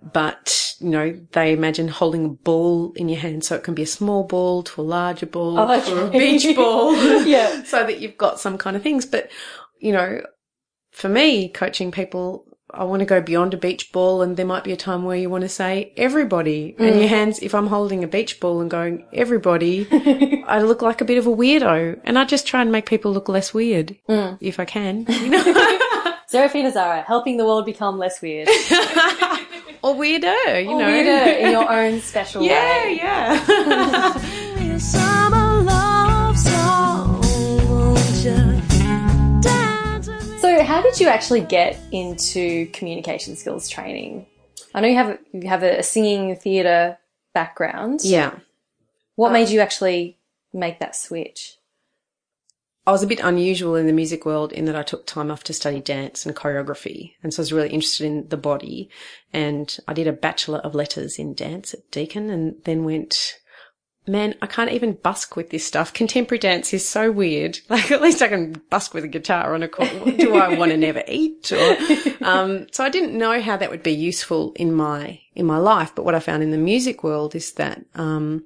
but 0.01 0.75
you 0.79 0.89
know, 0.89 1.19
they 1.33 1.53
imagine 1.53 1.87
holding 1.87 2.25
a 2.25 2.29
ball 2.29 2.91
in 2.95 3.07
your 3.07 3.19
hand, 3.19 3.43
so 3.43 3.55
it 3.55 3.63
can 3.63 3.75
be 3.75 3.83
a 3.83 3.87
small 3.87 4.23
ball 4.23 4.63
to 4.63 4.81
a 4.81 4.83
larger 4.83 5.27
ball 5.27 5.59
oh, 5.59 5.79
okay. 5.79 5.93
or 5.93 6.07
a 6.07 6.09
beach 6.09 6.55
ball. 6.55 6.95
yeah, 7.25 7.63
so 7.65 7.85
that 7.85 7.99
you've 7.99 8.17
got 8.17 8.39
some 8.39 8.57
kind 8.57 8.75
of 8.75 8.81
things. 8.81 9.05
But 9.05 9.29
you 9.79 9.91
know, 9.91 10.21
for 10.91 11.07
me, 11.07 11.49
coaching 11.49 11.91
people, 11.91 12.45
I 12.73 12.83
want 12.83 13.01
to 13.01 13.05
go 13.05 13.21
beyond 13.21 13.53
a 13.53 13.57
beach 13.57 13.91
ball 13.91 14.21
and 14.21 14.37
there 14.37 14.45
might 14.45 14.63
be 14.63 14.71
a 14.71 14.77
time 14.77 15.03
where 15.03 15.17
you 15.17 15.29
want 15.29 15.41
to 15.43 15.49
say 15.49 15.91
everybody 15.97 16.75
mm. 16.77 16.87
and 16.87 16.99
your 16.99 17.09
hands, 17.09 17.39
if 17.39 17.53
I'm 17.53 17.67
holding 17.67 18.03
a 18.03 18.07
beach 18.07 18.39
ball 18.39 18.61
and 18.61 18.69
going 18.69 19.05
everybody, 19.13 19.87
I 20.47 20.61
look 20.61 20.81
like 20.81 21.01
a 21.01 21.05
bit 21.05 21.17
of 21.17 21.27
a 21.27 21.31
weirdo 21.31 21.99
and 22.03 22.17
I 22.17 22.25
just 22.25 22.47
try 22.47 22.61
and 22.61 22.71
make 22.71 22.85
people 22.85 23.11
look 23.11 23.29
less 23.29 23.53
weird 23.53 23.97
mm. 24.07 24.37
if 24.39 24.59
I 24.59 24.65
can. 24.65 25.05
You 25.21 25.29
know? 25.29 26.17
Zerafina 26.31 26.71
Zara, 26.71 27.01
helping 27.01 27.37
the 27.37 27.45
world 27.45 27.65
become 27.65 27.97
less 27.99 28.21
weird. 28.21 28.47
or 29.83 29.93
weirder, 29.95 30.61
you 30.61 30.71
Or 30.71 30.79
know. 30.79 30.85
weirder 30.87 31.29
in 31.31 31.51
your 31.51 31.69
own 31.69 31.99
special 31.99 32.41
yeah, 32.43 32.85
way. 32.85 32.95
yeah. 32.95 33.45
Summer 33.45 34.40
how 40.71 40.81
did 40.81 41.01
you 41.01 41.09
actually 41.09 41.41
get 41.41 41.77
into 41.91 42.65
communication 42.67 43.35
skills 43.35 43.67
training? 43.67 44.25
I 44.73 44.79
know 44.79 44.87
you 44.87 44.95
have 44.95 45.19
you 45.33 45.49
have 45.49 45.63
a 45.63 45.83
singing 45.83 46.37
theatre 46.37 46.97
background. 47.33 47.99
yeah. 48.03 48.39
What 49.15 49.31
uh, 49.31 49.33
made 49.33 49.49
you 49.49 49.59
actually 49.59 50.17
make 50.53 50.79
that 50.79 50.95
switch? 50.95 51.57
I 52.87 52.91
was 52.91 53.03
a 53.03 53.07
bit 53.07 53.19
unusual 53.19 53.75
in 53.75 53.85
the 53.85 53.93
music 53.93 54.25
world 54.25 54.53
in 54.53 54.63
that 54.65 54.77
I 54.77 54.81
took 54.81 55.05
time 55.05 55.29
off 55.29 55.43
to 55.43 55.53
study 55.53 55.81
dance 55.81 56.25
and 56.25 56.35
choreography. 56.35 57.15
And 57.21 57.33
so 57.33 57.41
I 57.41 57.43
was 57.43 57.53
really 57.53 57.69
interested 57.69 58.05
in 58.05 58.29
the 58.29 58.37
body. 58.37 58.89
And 59.33 59.77
I 59.89 59.93
did 59.93 60.07
a 60.07 60.13
Bachelor 60.13 60.59
of 60.59 60.73
Letters 60.73 61.19
in 61.19 61.33
dance 61.35 61.73
at 61.73 61.91
Deakin 61.91 62.29
and 62.29 62.55
then 62.63 62.85
went, 62.85 63.40
man, 64.07 64.35
I 64.41 64.47
can't 64.47 64.71
even 64.71 64.93
busk 64.93 65.35
with 65.35 65.49
this 65.49 65.65
stuff. 65.65 65.93
Contemporary 65.93 66.39
dance 66.39 66.73
is 66.73 66.87
so 66.87 67.11
weird. 67.11 67.59
Like 67.69 67.91
at 67.91 68.01
least 68.01 68.21
I 68.21 68.27
can 68.27 68.61
busk 68.69 68.93
with 68.93 69.03
a 69.03 69.07
guitar 69.07 69.53
on 69.53 69.63
a 69.63 69.67
call. 69.67 69.87
Do 70.05 70.35
I 70.35 70.55
want 70.57 70.71
to 70.71 70.77
never 70.77 71.03
eat? 71.07 71.51
Or, 71.51 71.77
um, 72.21 72.67
so 72.71 72.83
I 72.83 72.89
didn't 72.89 73.17
know 73.17 73.41
how 73.41 73.57
that 73.57 73.71
would 73.71 73.83
be 73.83 73.93
useful 73.93 74.53
in 74.55 74.73
my, 74.73 75.21
in 75.35 75.45
my 75.45 75.57
life. 75.57 75.93
But 75.95 76.05
what 76.05 76.15
I 76.15 76.19
found 76.19 76.43
in 76.43 76.51
the 76.51 76.57
music 76.57 77.03
world 77.03 77.35
is 77.35 77.53
that, 77.53 77.85
um, 77.95 78.43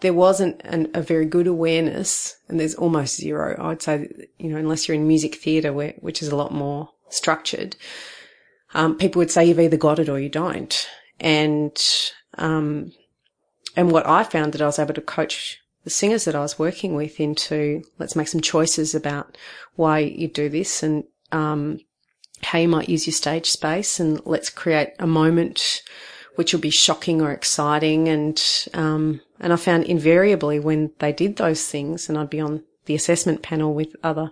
there 0.00 0.12
wasn't 0.12 0.60
an, 0.64 0.90
a 0.92 1.00
very 1.00 1.24
good 1.24 1.46
awareness, 1.46 2.36
and 2.48 2.60
there's 2.60 2.74
almost 2.74 3.16
zero. 3.16 3.56
I'd 3.58 3.80
say, 3.80 4.10
you 4.38 4.50
know, 4.50 4.58
unless 4.58 4.86
you're 4.86 4.94
in 4.94 5.08
music 5.08 5.36
theatre, 5.36 5.72
where 5.72 5.94
which 6.00 6.20
is 6.20 6.28
a 6.28 6.36
lot 6.36 6.52
more 6.52 6.90
structured, 7.08 7.74
um, 8.74 8.98
people 8.98 9.20
would 9.20 9.30
say 9.30 9.46
you've 9.46 9.60
either 9.60 9.78
got 9.78 9.98
it 9.98 10.10
or 10.10 10.20
you 10.20 10.28
don't. 10.28 10.88
And 11.20 11.74
um, 12.36 12.92
and 13.76 13.90
what 13.90 14.06
I 14.06 14.24
found 14.24 14.52
that 14.52 14.62
I 14.62 14.66
was 14.66 14.78
able 14.78 14.94
to 14.94 15.00
coach 15.00 15.60
the 15.84 15.90
singers 15.90 16.24
that 16.24 16.34
I 16.34 16.40
was 16.40 16.58
working 16.58 16.94
with 16.94 17.20
into 17.20 17.82
let's 17.98 18.16
make 18.16 18.28
some 18.28 18.40
choices 18.40 18.94
about 18.94 19.36
why 19.76 19.98
you 19.98 20.28
do 20.28 20.48
this 20.48 20.82
and 20.82 21.04
um, 21.32 21.80
how 22.42 22.58
you 22.58 22.68
might 22.68 22.88
use 22.88 23.06
your 23.06 23.14
stage 23.14 23.50
space, 23.50 23.98
and 23.98 24.20
let's 24.24 24.50
create 24.50 24.90
a 24.98 25.06
moment 25.06 25.82
which 26.36 26.52
will 26.52 26.60
be 26.60 26.70
shocking 26.70 27.20
or 27.20 27.30
exciting. 27.30 28.08
And, 28.08 28.42
um, 28.74 29.20
and 29.40 29.52
I 29.52 29.56
found 29.56 29.84
invariably 29.84 30.58
when 30.58 30.90
they 30.98 31.12
did 31.12 31.36
those 31.36 31.66
things 31.66 32.08
and 32.08 32.18
I'd 32.18 32.30
be 32.30 32.40
on 32.40 32.64
the 32.86 32.94
assessment 32.94 33.42
panel 33.42 33.72
with 33.72 33.94
other, 34.02 34.30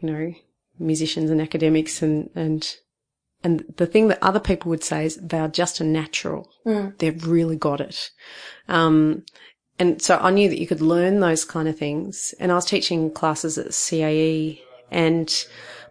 you 0.00 0.10
know, 0.10 0.34
musicians 0.78 1.30
and 1.30 1.40
academics 1.40 2.02
and, 2.02 2.30
and, 2.34 2.76
and 3.44 3.64
the 3.76 3.86
thing 3.86 4.08
that 4.08 4.22
other 4.22 4.40
people 4.40 4.70
would 4.70 4.82
say 4.82 5.04
is 5.04 5.16
they 5.16 5.38
are 5.38 5.48
just 5.48 5.80
a 5.80 5.84
natural. 5.84 6.50
They've 6.98 7.26
really 7.26 7.56
got 7.56 7.80
it. 7.80 8.10
Um, 8.68 9.24
and 9.78 10.02
so 10.02 10.18
I 10.18 10.30
knew 10.30 10.48
that 10.48 10.60
you 10.60 10.66
could 10.66 10.80
learn 10.80 11.20
those 11.20 11.44
kind 11.44 11.68
of 11.68 11.78
things. 11.78 12.34
And 12.40 12.50
I 12.50 12.56
was 12.56 12.64
teaching 12.64 13.12
classes 13.12 13.56
at 13.56 13.68
CAE 13.68 14.60
and 14.90 15.46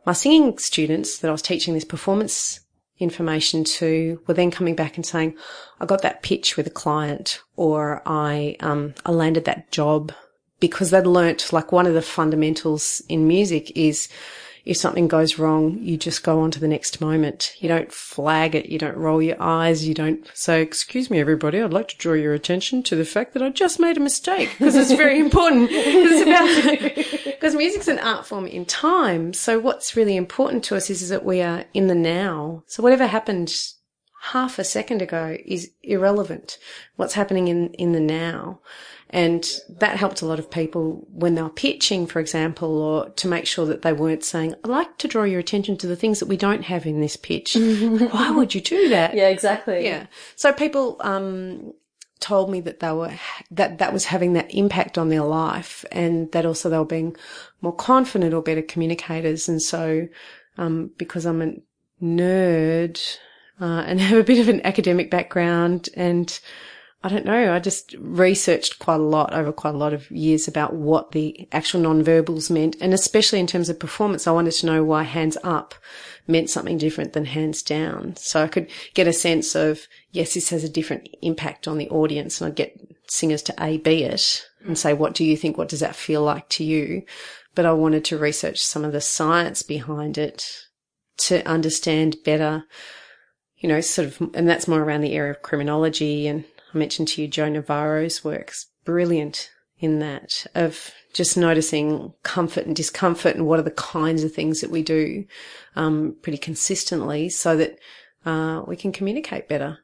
my 0.05 0.13
singing 0.13 0.57
students 0.57 1.19
that 1.19 1.29
I 1.29 1.31
was 1.31 1.41
teaching 1.41 1.73
this 1.73 1.85
performance 1.85 2.59
information 2.99 3.63
to 3.63 4.21
were 4.27 4.33
then 4.33 4.51
coming 4.51 4.75
back 4.75 4.97
and 4.97 5.05
saying, 5.05 5.35
I 5.79 5.85
got 5.85 6.01
that 6.01 6.23
pitch 6.23 6.57
with 6.57 6.67
a 6.67 6.71
client 6.71 7.41
or 7.55 8.01
I, 8.05 8.57
um, 8.59 8.93
I 9.05 9.11
landed 9.11 9.45
that 9.45 9.71
job 9.71 10.11
because 10.59 10.89
they'd 10.89 11.05
learnt 11.05 11.53
like 11.53 11.71
one 11.71 11.85
of 11.85 11.93
the 11.93 12.01
fundamentals 12.01 13.01
in 13.07 13.27
music 13.27 13.71
is 13.77 14.09
if 14.67 14.75
something 14.75 15.07
goes 15.07 15.39
wrong, 15.39 15.77
you 15.79 15.95
just 15.95 16.23
go 16.23 16.41
on 16.41 16.51
to 16.51 16.59
the 16.59 16.67
next 16.67 16.99
moment. 16.99 17.55
You 17.59 17.69
don't 17.69 17.89
flag 17.89 18.53
it. 18.53 18.65
You 18.65 18.77
don't 18.77 18.97
roll 18.97 19.21
your 19.21 19.41
eyes. 19.41 19.87
You 19.87 19.93
don't 19.93 20.29
say, 20.33 20.61
excuse 20.61 21.09
me, 21.09 21.21
everybody. 21.21 21.61
I'd 21.61 21.71
like 21.71 21.87
to 21.87 21.97
draw 21.97 22.13
your 22.13 22.33
attention 22.33 22.83
to 22.83 22.95
the 22.97 23.05
fact 23.05 23.33
that 23.33 23.41
I 23.41 23.49
just 23.49 23.79
made 23.79 23.95
a 23.95 24.01
mistake 24.01 24.49
because 24.49 24.75
it's 24.75 24.91
very 24.91 25.19
important. 25.21 25.69
Because 25.69 27.55
music's 27.55 27.87
an 27.87 27.99
art 27.99 28.25
form 28.25 28.45
in 28.45 28.65
time. 28.65 29.31
So 29.31 29.57
what's 29.57 29.95
really 29.95 30.17
important 30.17 30.65
to 30.65 30.75
us 30.75 30.89
is, 30.89 31.01
is 31.01 31.09
that 31.09 31.23
we 31.23 31.41
are 31.41 31.63
in 31.73 31.87
the 31.87 31.95
now. 31.95 32.63
So 32.67 32.83
whatever 32.83 33.07
happened 33.07 33.55
half 34.19 34.59
a 34.59 34.65
second 34.65 35.01
ago 35.01 35.37
is 35.45 35.71
irrelevant. 35.81 36.57
What's 36.97 37.13
happening 37.13 37.47
in, 37.47 37.69
in 37.75 37.93
the 37.93 38.01
now. 38.01 38.59
And 39.09 39.49
that 39.69 39.97
helped 39.97 40.21
a 40.21 40.25
lot 40.25 40.39
of 40.39 40.51
people 40.51 41.07
when 41.11 41.35
they 41.35 41.41
were 41.41 41.49
pitching, 41.49 42.07
for 42.07 42.19
example, 42.19 42.77
or 42.77 43.09
to 43.11 43.27
make 43.27 43.45
sure 43.45 43.65
that 43.65 43.81
they 43.81 43.93
weren't 43.93 44.23
saying, 44.23 44.55
I'd 44.63 44.69
like 44.69 44.97
to 44.97 45.07
draw 45.07 45.23
your 45.23 45.39
attention 45.39 45.77
to 45.77 45.87
the 45.87 45.95
things 45.95 46.19
that 46.19 46.27
we 46.27 46.35
don't 46.35 46.63
have 46.63 46.85
in 46.85 46.99
this 46.99 47.15
pitch. 47.15 47.55
Why 47.55 48.31
would 48.31 48.53
you 48.53 48.61
do 48.61 48.89
that? 48.89 49.13
Yeah, 49.15 49.29
exactly. 49.29 49.85
Yeah. 49.85 50.07
So 50.35 50.51
people, 50.51 50.97
um, 50.99 51.73
told 52.19 52.49
me 52.49 52.59
that 52.61 52.79
they 52.79 52.91
were, 52.91 53.13
that 53.51 53.77
that 53.77 53.93
was 53.93 54.05
having 54.05 54.33
that 54.33 54.53
impact 54.53 54.97
on 54.97 55.09
their 55.09 55.21
life 55.21 55.85
and 55.91 56.31
that 56.31 56.45
also 56.45 56.67
they 56.67 56.77
were 56.77 56.83
being 56.83 57.15
more 57.61 57.75
confident 57.75 58.33
or 58.33 58.41
better 58.41 58.61
communicators. 58.61 59.47
And 59.47 59.61
so, 59.61 60.07
um, 60.57 60.91
because 60.97 61.25
I'm 61.25 61.41
a 61.41 61.53
nerd, 62.01 62.99
uh, 63.61 63.83
and 63.87 63.99
have 64.01 64.19
a 64.19 64.23
bit 64.23 64.39
of 64.39 64.49
an 64.49 64.65
academic 64.65 65.09
background 65.09 65.89
and 65.95 66.39
I 67.03 67.09
don't 67.09 67.25
know. 67.25 67.53
I 67.53 67.59
just 67.59 67.95
researched 67.99 68.79
quite 68.79 68.99
a 68.99 69.03
lot 69.03 69.31
over 69.33 69.51
quite 69.51 69.75
a 69.75 69.77
lot 69.77 69.93
of 69.93 70.09
years 70.09 70.47
about 70.47 70.73
what 70.73 71.11
the 71.11 71.47
actual 71.51 71.81
nonverbals 71.81 72.49
meant. 72.49 72.75
And 72.81 72.93
especially 72.93 73.39
in 73.39 73.47
terms 73.47 73.69
of 73.69 73.79
performance, 73.79 74.25
I 74.25 74.31
wanted 74.31 74.53
to 74.53 74.65
know 74.65 74.83
why 74.83 75.03
hands 75.03 75.37
up 75.43 75.75
meant 76.27 76.49
something 76.49 76.77
different 76.77 77.13
than 77.13 77.25
hands 77.25 77.61
down. 77.61 78.15
So 78.17 78.43
I 78.43 78.47
could 78.47 78.69
get 78.95 79.07
a 79.07 79.13
sense 79.13 79.55
of, 79.55 79.87
yes, 80.11 80.33
this 80.33 80.49
has 80.49 80.63
a 80.63 80.69
different 80.69 81.07
impact 81.21 81.67
on 81.67 81.77
the 81.77 81.89
audience. 81.89 82.41
And 82.41 82.47
I'd 82.47 82.55
get 82.55 82.75
singers 83.07 83.43
to 83.43 83.63
A, 83.63 83.77
B 83.77 84.03
it 84.03 84.45
and 84.65 84.77
say, 84.77 84.93
what 84.93 85.13
do 85.13 85.23
you 85.23 85.37
think? 85.37 85.57
What 85.57 85.69
does 85.69 85.81
that 85.81 85.95
feel 85.95 86.23
like 86.23 86.49
to 86.49 86.63
you? 86.63 87.03
But 87.53 87.67
I 87.67 87.73
wanted 87.73 88.05
to 88.05 88.17
research 88.17 88.59
some 88.59 88.83
of 88.83 88.91
the 88.91 89.01
science 89.01 89.61
behind 89.61 90.17
it 90.17 90.63
to 91.17 91.47
understand 91.47 92.17
better, 92.25 92.65
you 93.57 93.69
know, 93.69 93.81
sort 93.81 94.07
of, 94.07 94.29
and 94.33 94.49
that's 94.49 94.67
more 94.67 94.81
around 94.81 95.01
the 95.01 95.13
area 95.13 95.31
of 95.31 95.41
criminology 95.41 96.27
and 96.27 96.43
mentioned 96.77 97.09
to 97.09 97.21
you 97.21 97.27
Joe 97.27 97.49
Navarro's 97.49 98.23
works, 98.23 98.67
brilliant 98.85 99.51
in 99.79 99.99
that 99.99 100.45
of 100.55 100.91
just 101.13 101.37
noticing 101.37 102.13
comfort 102.23 102.65
and 102.65 102.75
discomfort 102.75 103.35
and 103.35 103.45
what 103.45 103.59
are 103.59 103.63
the 103.63 103.71
kinds 103.71 104.23
of 104.23 104.33
things 104.33 104.61
that 104.61 104.69
we 104.69 104.81
do 104.81 105.25
um, 105.75 106.15
pretty 106.21 106.37
consistently 106.37 107.29
so 107.29 107.55
that 107.57 107.77
uh, 108.25 108.61
we 108.67 108.75
can 108.75 108.91
communicate 108.91 109.47
better. 109.47 109.79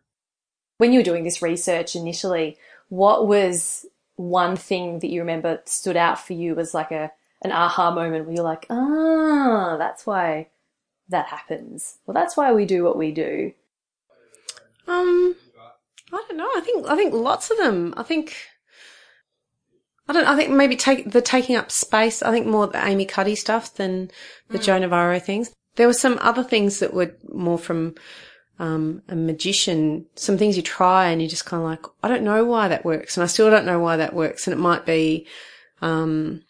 When 0.77 0.91
you 0.91 0.99
were 0.99 1.03
doing 1.03 1.23
this 1.23 1.41
research 1.41 1.95
initially, 1.95 2.57
what 2.89 3.27
was 3.27 3.85
one 4.15 4.55
thing 4.55 4.99
that 4.99 5.09
you 5.09 5.21
remember 5.21 5.61
stood 5.65 5.97
out 5.97 6.19
for 6.19 6.33
you 6.33 6.57
as 6.59 6.73
like 6.73 6.91
a 6.91 7.11
an 7.41 7.51
aha 7.51 7.91
moment 7.91 8.25
where 8.25 8.35
you're 8.35 8.43
like, 8.43 8.65
ah, 8.69 9.75
that's 9.77 10.05
why 10.05 10.47
that 11.09 11.27
happens. 11.27 11.97
Well, 12.05 12.13
that's 12.13 12.37
why 12.37 12.53
we 12.53 12.65
do 12.65 12.83
what 12.83 12.97
we 12.97 13.11
do. 13.11 13.53
Um, 14.87 15.35
I 16.13 16.23
don't 16.27 16.37
know. 16.37 16.49
I 16.55 16.61
think 16.61 16.87
I 16.87 16.95
think 16.95 17.13
lots 17.13 17.49
of 17.49 17.57
them. 17.57 17.93
I 17.97 18.03
think 18.03 18.35
I 20.07 20.13
don't. 20.13 20.27
I 20.27 20.35
think 20.35 20.51
maybe 20.51 20.75
take 20.75 21.11
the 21.11 21.21
taking 21.21 21.55
up 21.55 21.71
space. 21.71 22.21
I 22.21 22.31
think 22.31 22.45
more 22.45 22.67
the 22.67 22.85
Amy 22.85 23.05
Cuddy 23.05 23.35
stuff 23.35 23.73
than 23.75 24.11
the 24.49 24.59
Joe 24.59 24.77
Navarro 24.77 25.19
things. 25.19 25.53
There 25.75 25.87
were 25.87 25.93
some 25.93 26.19
other 26.21 26.43
things 26.43 26.79
that 26.79 26.93
were 26.93 27.15
more 27.31 27.57
from 27.57 27.95
um, 28.59 29.01
a 29.07 29.15
magician. 29.15 30.05
Some 30.15 30.37
things 30.37 30.55
you 30.55 30.61
try 30.61 31.07
and 31.07 31.21
you 31.21 31.27
just 31.27 31.45
kind 31.45 31.63
of 31.63 31.67
like, 31.67 31.85
I 32.03 32.09
don't 32.09 32.23
know 32.23 32.45
why 32.45 32.67
that 32.67 32.85
works, 32.85 33.17
and 33.17 33.23
I 33.23 33.27
still 33.27 33.49
don't 33.49 33.65
know 33.65 33.79
why 33.79 33.97
that 33.97 34.13
works. 34.13 34.45
And 34.45 34.53
it 34.53 34.61
might 34.61 34.85
be 34.85 35.25
um, 35.81 36.43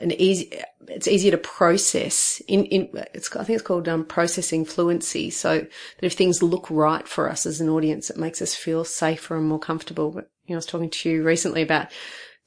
an 0.00 0.12
easy. 0.12 0.52
It's 0.86 1.08
easier 1.08 1.30
to 1.32 1.38
process. 1.38 2.40
In 2.48 2.64
in 2.66 2.88
it's 3.14 3.34
I 3.34 3.44
think 3.44 3.58
it's 3.58 3.66
called 3.66 3.88
um, 3.88 4.04
processing 4.04 4.64
fluency. 4.64 5.30
So 5.30 5.58
that 5.60 6.06
if 6.06 6.12
things 6.14 6.42
look 6.42 6.70
right 6.70 7.06
for 7.06 7.28
us 7.30 7.46
as 7.46 7.60
an 7.60 7.68
audience, 7.68 8.10
it 8.10 8.16
makes 8.16 8.40
us 8.40 8.54
feel 8.54 8.84
safer 8.84 9.36
and 9.36 9.46
more 9.48 9.58
comfortable. 9.58 10.10
But 10.10 10.30
you 10.46 10.54
know, 10.54 10.56
I 10.56 10.58
was 10.58 10.66
talking 10.66 10.90
to 10.90 11.10
you 11.10 11.22
recently 11.22 11.62
about 11.62 11.88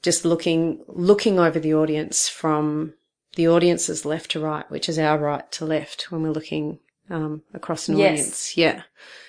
just 0.02 0.24
looking 0.24 0.82
looking 0.88 1.38
over 1.38 1.60
the 1.60 1.74
audience 1.74 2.28
from 2.28 2.94
the 3.36 3.48
audience's 3.48 4.04
left 4.04 4.32
to 4.32 4.40
right, 4.40 4.68
which 4.70 4.88
is 4.88 4.98
our 4.98 5.18
right 5.18 5.50
to 5.52 5.64
left 5.64 6.10
when 6.10 6.22
we're 6.22 6.30
looking 6.30 6.80
um, 7.10 7.42
across 7.54 7.88
an 7.88 7.96
Yes. 7.96 8.10
audience. 8.18 8.56
Yeah, 8.56 8.82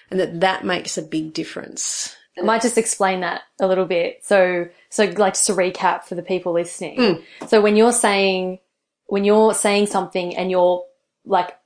and 0.09 0.19
that 0.19 0.39
that 0.41 0.65
makes 0.65 0.97
a 0.97 1.03
big 1.03 1.33
difference. 1.33 2.15
I 2.37 2.41
might 2.41 2.61
just 2.61 2.77
explain 2.77 3.21
that 3.21 3.41
a 3.59 3.67
little 3.67 3.85
bit. 3.85 4.23
So, 4.23 4.67
so 4.89 5.05
like 5.05 5.33
just 5.33 5.47
to 5.47 5.53
recap 5.53 6.03
for 6.03 6.15
the 6.15 6.23
people 6.23 6.53
listening. 6.53 6.97
Hmm. 6.97 7.47
So 7.47 7.61
when 7.61 7.75
you're 7.75 7.91
saying, 7.91 8.59
when 9.07 9.23
you're 9.23 9.53
saying 9.53 9.87
something 9.87 10.35
and 10.35 10.49
you're 10.49 10.83
like 11.25 11.57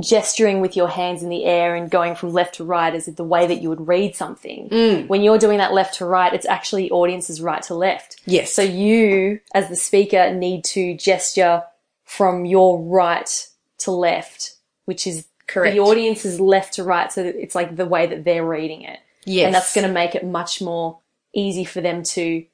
gesturing 0.00 0.60
with 0.60 0.76
your 0.76 0.88
hands 0.88 1.22
in 1.22 1.28
the 1.28 1.44
air 1.44 1.74
and 1.74 1.90
going 1.90 2.14
from 2.14 2.32
left 2.32 2.56
to 2.56 2.64
right 2.64 2.94
as 2.94 3.08
if 3.08 3.16
the 3.16 3.24
way 3.24 3.46
that 3.46 3.62
you 3.62 3.68
would 3.68 3.86
read 3.86 4.16
something, 4.16 4.68
hmm. 4.68 5.06
when 5.06 5.22
you're 5.22 5.38
doing 5.38 5.58
that 5.58 5.72
left 5.72 5.94
to 5.94 6.04
right, 6.04 6.32
it's 6.34 6.46
actually 6.46 6.90
audience's 6.90 7.40
right 7.40 7.62
to 7.62 7.74
left. 7.74 8.20
Yes. 8.24 8.52
So 8.52 8.62
you, 8.62 9.40
as 9.54 9.68
the 9.68 9.76
speaker, 9.76 10.34
need 10.34 10.64
to 10.64 10.96
gesture 10.96 11.62
from 12.04 12.44
your 12.44 12.82
right 12.82 13.48
to 13.78 13.90
left, 13.92 14.54
which 14.86 15.06
is 15.06 15.26
Correct. 15.48 15.74
The 15.74 15.80
audience 15.80 16.26
is 16.26 16.38
left 16.38 16.74
to 16.74 16.84
right, 16.84 17.10
so 17.10 17.24
it's 17.24 17.54
like 17.54 17.74
the 17.74 17.86
way 17.86 18.06
that 18.06 18.22
they're 18.22 18.46
reading 18.46 18.82
it. 18.82 19.00
Yes. 19.28 19.46
And 19.46 19.54
that's 19.54 19.74
going 19.74 19.86
to 19.86 19.92
make 19.92 20.14
it 20.14 20.24
much 20.24 20.60
more 20.60 21.00
easy 21.34 21.64
for 21.64 21.80
them 21.80 22.02
to 22.02 22.44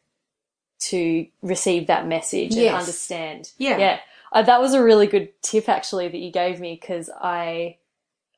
to 0.81 1.27
receive 1.41 1.87
that 1.87 2.07
message 2.07 2.55
and 2.57 2.75
understand. 2.75 3.51
Yeah. 3.57 3.79
Yeah. 3.79 4.01
Uh, 4.33 4.43
that 4.43 4.61
was 4.61 4.75
a 4.75 4.83
really 4.83 5.07
good 5.07 5.31
tip 5.43 5.69
actually 5.69 6.09
that 6.09 6.19
you 6.19 6.33
gave 6.33 6.61
me 6.61 6.77
because 6.79 7.09
I 7.09 7.79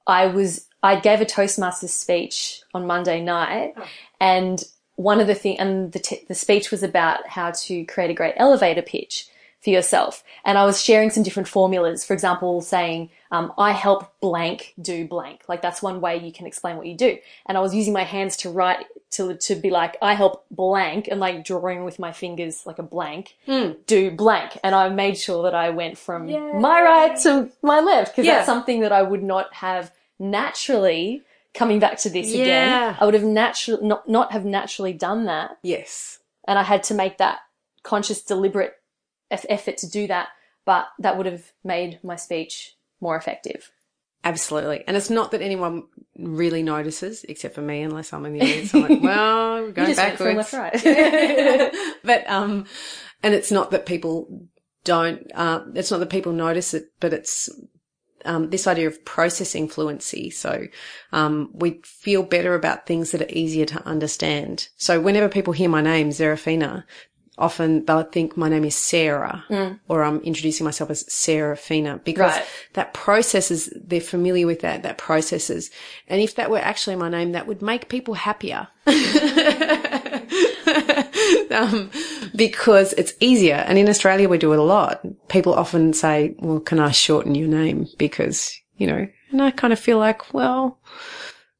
I 0.07 0.27
was 0.27 0.67
I 0.83 1.01
gave 1.01 1.21
a 1.21 1.25
Toastmasters 1.25 1.89
speech 1.89 2.63
on 2.75 2.87
Monday 2.87 3.21
night 3.23 3.75
and 4.21 4.63
one 4.97 5.21
of 5.21 5.27
the 5.27 5.35
thing 5.35 5.59
and 5.59 5.93
the 5.93 5.99
t- 5.99 6.25
the 6.29 6.35
speech 6.35 6.71
was 6.71 6.83
about 6.83 7.27
how 7.27 7.51
to 7.51 7.85
create 7.87 8.11
a 8.11 8.15
great 8.15 8.35
elevator 8.37 8.83
pitch 8.83 9.29
for 9.63 9.71
yourself. 9.71 10.23
And 10.45 10.57
I 10.59 10.65
was 10.65 10.81
sharing 10.83 11.11
some 11.11 11.23
different 11.25 11.49
formulas. 11.49 12.05
For 12.05 12.13
example 12.15 12.61
saying 12.61 13.11
um, 13.33 13.53
I 13.59 13.73
help 13.73 14.13
blank 14.21 14.75
do 14.81 15.07
blank. 15.09 15.43
Like 15.49 15.61
that's 15.63 15.83
one 15.83 16.01
way 16.01 16.19
you 16.19 16.31
can 16.33 16.47
explain 16.47 16.77
what 16.77 16.87
you 16.87 16.97
do. 16.97 17.19
And 17.47 17.59
I 17.59 17.61
was 17.61 17.75
using 17.75 17.93
my 17.93 18.05
hands 18.05 18.37
to 18.39 18.51
write 18.51 18.87
to 19.13 19.35
to 19.37 19.55
be 19.55 19.71
like 19.71 19.97
I 20.03 20.15
help 20.15 20.45
blank 20.51 21.09
and 21.11 21.19
like 21.21 21.45
drawing 21.45 21.85
with 21.85 21.99
my 21.99 22.13
fingers 22.13 22.65
like 22.67 22.79
a 22.79 22.83
blank 22.85 23.37
do 23.87 24.11
blank. 24.11 24.59
And 24.63 24.75
I 24.75 24.89
made 24.89 25.17
sure 25.19 25.43
that 25.45 25.55
I 25.55 25.71
went 25.71 25.99
from 25.99 26.27
my 26.61 26.81
right 26.83 27.17
to 27.23 27.51
my 27.63 27.81
left 27.81 28.13
because 28.13 28.27
Yeah. 28.27 28.35
that's 28.37 28.47
something 28.47 28.81
that 28.83 28.93
I 28.93 29.03
would 29.03 29.23
not 29.23 29.53
have 29.55 29.91
naturally 30.41 31.23
coming 31.55 31.79
back 31.79 31.99
to 31.99 32.11
this 32.11 32.29
Yeah. 32.33 32.43
again 32.43 32.97
I 33.01 33.05
would 33.05 33.15
have 33.15 33.25
natural 33.25 33.83
not 33.83 34.09
not 34.09 34.33
have 34.33 34.45
naturally 34.45 34.93
done 34.93 35.25
that. 35.25 35.59
Yes. 35.63 36.19
and 36.49 36.59
I 36.59 36.63
had 36.63 36.83
to 36.85 36.95
make 36.95 37.19
that 37.19 37.39
conscious 37.83 38.23
deliberate 38.23 38.75
effort 39.31 39.77
to 39.79 39.89
do 39.89 40.07
that 40.07 40.29
but 40.65 40.89
that 40.99 41.17
would 41.17 41.27
have 41.27 41.53
made 41.65 41.99
my 42.03 42.17
speech 42.17 42.77
more 43.01 43.17
effective 43.17 43.71
Absolutely. 44.27 44.83
And 44.89 44.97
it's 44.97 45.09
not 45.09 45.31
that 45.31 45.41
anyone 45.41 45.85
really 46.19 46.65
notices, 46.65 47.25
except 47.29 47.55
for 47.55 47.61
me, 47.61 47.83
unless 47.83 48.13
I'm 48.13 48.27
in 48.27 48.33
the 48.33 48.41
audience. 48.41 48.75
I'm 48.75 48.83
like, 48.83 49.01
well, 49.03 49.63
we're 49.63 49.71
going 49.71 49.95
backwards. 49.95 50.53
left 50.53 50.53
right. 50.53 51.73
but, 52.03 52.29
um, 52.29 52.67
and 53.23 53.35
it's 53.35 53.53
not 53.53 53.71
that 53.71 53.87
people 53.87 54.49
don't, 54.83 55.31
uh, 55.33 55.63
it's 55.75 55.93
not 55.93 56.01
that 56.01 56.11
people 56.11 56.33
notice 56.33 56.75
it, 56.75 56.87
but 56.99 57.13
it's, 57.13 57.49
um, 58.25 58.51
this 58.51 58.67
idea 58.67 58.89
of 58.89 59.05
processing 59.05 59.69
fluency. 59.69 60.31
So, 60.31 60.67
um, 61.13 61.51
we 61.53 61.81
feel 61.85 62.25
better 62.25 62.57
about 62.57 62.85
things 62.85 63.13
that 63.13 63.23
are 63.23 63.29
easier 63.29 63.67
to 63.67 63.87
understand. 63.87 64.71
So 64.77 65.01
whenever 65.01 65.29
people 65.29 65.53
hear 65.53 65.69
my 65.69 65.83
name, 65.83 66.11
Zerafina, 66.11 66.83
often 67.39 67.85
they'll 67.85 68.03
think 68.03 68.37
my 68.37 68.49
name 68.49 68.65
is 68.65 68.75
Sarah 68.75 69.45
or 69.89 70.03
I'm 70.03 70.21
introducing 70.21 70.65
myself 70.65 70.91
as 70.91 71.05
Serafina 71.13 72.01
because 72.05 72.33
Right. 72.33 72.45
that 72.75 72.95
processes, 72.95 73.73
they're 73.77 74.01
familiar 74.01 74.47
with 74.47 74.61
that, 74.61 74.83
that 74.85 74.97
processes. 74.99 75.71
And 76.09 76.21
if 76.21 76.35
that 76.37 76.51
were 76.51 76.59
actually 76.59 76.97
my 76.97 77.09
name, 77.11 77.33
that 77.33 77.47
would 77.47 77.61
make 77.63 77.89
people 77.89 78.15
happier. 78.15 78.69
um, 81.51 81.91
because 82.35 82.93
it's 82.95 83.15
easier. 83.21 83.57
And 83.67 83.79
in 83.79 83.89
Australia, 83.89 84.29
we 84.29 84.39
do 84.39 84.53
it 84.53 84.59
a 84.59 84.63
lot. 84.63 85.01
People 85.29 85.55
often 85.55 85.93
say, 85.93 86.35
well, 86.39 86.61
can 86.61 86.79
I 86.81 86.91
shorten 86.91 87.35
your 87.35 87.49
name? 87.49 87.87
Because, 87.99 88.59
you 88.77 88.87
know, 88.87 89.07
and 89.31 89.43
I 89.43 89.51
kind 89.51 89.73
of 89.73 89.79
feel 89.79 89.99
like, 89.99 90.33
well, 90.33 90.79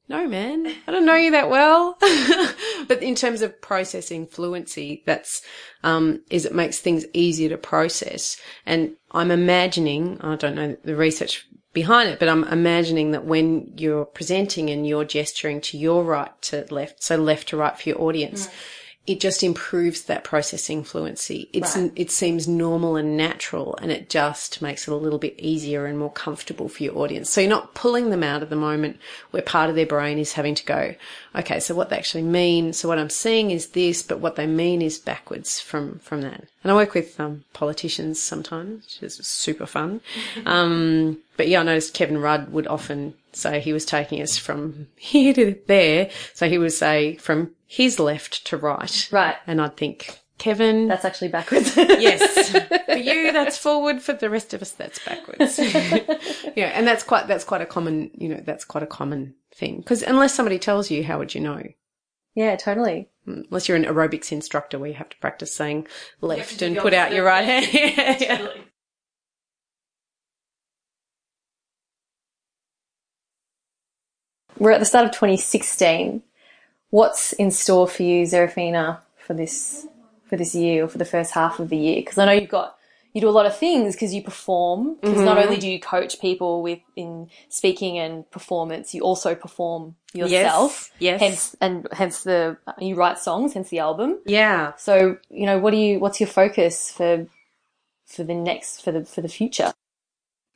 no, 0.09 0.29
man, 0.29 0.73
I 0.87 0.93
don't 0.93 1.05
know 1.05 1.17
you 1.17 1.33
that 1.33 1.51
well. 1.51 1.97
but 2.89 3.03
in 3.03 3.15
terms 3.15 3.43
of 3.43 3.61
processing 3.61 4.27
fluency, 4.27 5.03
that's, 5.05 5.43
um, 5.83 6.23
is 6.31 6.45
it 6.45 6.55
makes 6.55 6.79
things 6.79 7.05
easier 7.13 7.49
to 7.49 7.59
process. 7.59 8.41
And 8.65 8.97
I'm 9.11 9.31
imagining, 9.31 10.21
I 10.21 10.37
don't 10.37 10.55
know 10.55 10.77
the 10.85 10.95
research 10.95 11.49
behind 11.73 12.09
it, 12.09 12.19
but 12.19 12.29
I'm 12.29 12.45
imagining 12.45 13.11
that 13.11 13.25
when 13.25 13.73
you're 13.77 14.05
presenting 14.05 14.71
and 14.71 14.87
you're 14.87 15.05
gesturing 15.05 15.61
to 15.63 15.77
your 15.77 16.05
right 16.05 16.31
to 16.43 16.67
left, 16.71 17.03
so 17.03 17.17
left 17.17 17.49
to 17.49 17.57
right 17.57 17.79
for 17.79 17.89
your 17.89 18.01
audience, 18.01 18.49
it 19.07 19.21
just 19.21 19.45
improves 19.45 20.03
that 20.05 20.25
processing 20.25 20.83
fluency. 20.83 21.49
It's, 21.53 21.77
it 21.77 22.11
seems 22.11 22.49
normal 22.49 22.97
and 22.97 23.17
natural 23.17 23.79
and 23.81 23.93
it 23.93 24.11
just 24.11 24.61
makes 24.61 24.89
it 24.89 24.91
a 24.91 24.97
little 24.97 25.19
bit 25.19 25.39
easier 25.39 25.87
and 25.87 25.97
more 25.97 26.11
comfortable 26.11 26.69
for 26.69 26.83
your 26.83 26.99
audience. 26.99 27.31
So 27.31 27.41
you're 27.41 27.49
not 27.51 27.75
pulling 27.75 28.11
them 28.11 28.25
out 28.25 28.43
at 28.43 28.51
the 28.51 28.57
moment 28.57 28.99
where 29.31 29.43
part 29.43 29.71
of 29.71 29.77
their 29.77 29.87
brain 29.87 30.19
is 30.19 30.33
having 30.33 30.57
to 30.57 30.65
go, 30.65 30.95
okay, 31.37 31.61
so 31.61 31.75
what 31.75 31.89
they 31.89 31.97
actually 31.97 32.25
mean. 32.25 32.73
So 32.73 32.89
what 32.89 32.99
I'm 32.99 33.11
seeing 33.11 33.53
is 33.53 33.69
this, 33.69 34.03
but 34.03 34.19
what 34.19 34.35
they 34.35 34.47
mean 34.47 34.83
is 34.83 34.99
backwards 34.99 35.61
from, 35.61 36.01
from 36.01 36.23
that. 36.23 36.45
And 36.65 36.73
I 36.73 36.75
work 36.75 36.95
with, 36.95 37.21
um, 37.21 37.45
politicians 37.53 38.21
sometimes, 38.21 38.99
which 39.01 39.21
is 39.21 39.27
super 39.27 39.67
fun. 39.67 40.01
Um, 40.45 41.19
but 41.37 41.49
yeah, 41.49 41.61
I 41.61 41.63
noticed 41.65 41.95
Kevin 41.95 42.19
Rudd 42.19 42.53
would 42.53 42.67
often 42.67 43.15
say 43.33 43.61
he 43.61 43.73
was 43.73 43.85
taking 43.85 44.23
us 44.23 44.37
from 44.37 44.89
here 44.97 45.33
to 45.35 45.59
there. 45.67 46.11
So 46.35 46.49
he 46.49 46.59
would 46.59 46.73
say 46.73 47.17
from 47.17 47.51
his 47.67 47.99
left 47.99 48.47
to 48.47 48.57
right. 48.57 49.09
Right. 49.11 49.37
And 49.47 49.61
I'd 49.61 49.77
think, 49.77 50.21
Kevin, 50.39 50.89
that's 50.89 51.05
actually 51.05 51.29
backwards 51.29 51.77
yes. 51.77 52.51
For 52.51 52.97
you, 52.97 53.33
that's 53.33 53.59
forward. 53.59 54.01
For 54.03 54.13
the 54.13 54.31
rest 54.31 54.55
of 54.55 54.63
us, 54.63 54.71
that's 54.73 55.05
backwards. 55.05 55.59
yeah. 56.57 56.73
And 56.75 56.87
that's 56.87 57.03
quite, 57.03 57.27
that's 57.27 57.45
quite 57.45 57.63
a 57.63 57.67
common, 57.67 58.11
you 58.15 58.29
know, 58.29 58.43
that's 58.45 58.65
quite 58.65 58.83
a 58.83 58.87
common 58.87 59.35
thing. 59.55 59.83
Cause 59.83 60.03
unless 60.03 60.35
somebody 60.35 60.59
tells 60.59 60.91
you, 60.91 61.05
how 61.05 61.19
would 61.19 61.35
you 61.35 61.41
know? 61.41 61.63
yeah 62.37 62.55
totally 62.55 63.09
Unless 63.27 63.67
you're 63.67 63.77
an 63.77 63.85
aerobics 63.85 64.31
instructor 64.31 64.79
where 64.79 64.91
you 64.91 64.95
have 64.95 65.09
to 65.09 65.17
practice 65.17 65.53
saying 65.53 65.89
left 66.21 66.63
and 66.63 66.77
put 66.77 66.95
out 66.95 67.13
your 67.13 67.25
right 67.25 67.45
hand. 67.45 67.67
Yeah, 67.73 68.19
yeah. 68.21 68.49
we're 74.57 74.71
at 74.71 74.79
the 74.79 74.87
start 74.87 75.07
of 75.07 75.11
2016 75.11 76.23
what's 76.97 77.35
in 77.35 77.51
store 77.51 77.87
for 77.87 78.03
you 78.03 78.25
Zerafina 78.25 78.99
for 79.19 79.35
this 79.35 79.87
for 80.29 80.37
this 80.37 80.55
year 80.55 80.85
or 80.85 80.89
for 80.89 80.97
the 80.97 81.05
first 81.05 81.33
half 81.33 81.61
of 81.61 81.69
the 81.69 81.77
year 81.77 81.97
because 81.97 82.17
I 82.17 82.25
know 82.25 82.33
you've 82.33 82.49
got 82.49 82.79
you 83.13 83.21
do 83.21 83.29
a 83.29 83.39
lot 83.39 83.45
of 83.45 83.57
things 83.57 83.95
because 83.95 84.15
you 84.15 84.23
perform 84.23 84.97
because 85.01 85.21
not 85.21 85.37
mm-hmm. 85.37 85.47
only 85.47 85.61
do 85.61 85.69
you 85.69 85.79
coach 85.79 86.21
people 86.21 86.63
with 86.63 86.81
in 86.97 87.29
speaking 87.51 87.99
and 87.99 88.31
performance 88.31 88.95
you 88.95 89.03
also 89.03 89.35
perform 89.35 89.95
yourself 90.15 90.91
yes. 90.99 91.21
hence 91.21 91.57
and 91.61 91.87
hence 91.93 92.23
the 92.25 92.57
you 92.79 92.95
write 92.95 93.19
songs 93.19 93.53
hence 93.53 93.69
the 93.69 93.79
album 93.79 94.19
Yeah. 94.25 94.75
so 94.77 95.19
you 95.29 95.45
know 95.45 95.59
what 95.59 95.73
do 95.73 95.77
you 95.77 95.99
what's 95.99 96.19
your 96.19 96.29
focus 96.29 96.91
for 96.91 97.27
for 98.07 98.25
the 98.25 98.35
next 98.35 98.83
for 98.83 98.91
the 98.91 99.05
for 99.05 99.21
the 99.21 99.29
future 99.29 99.75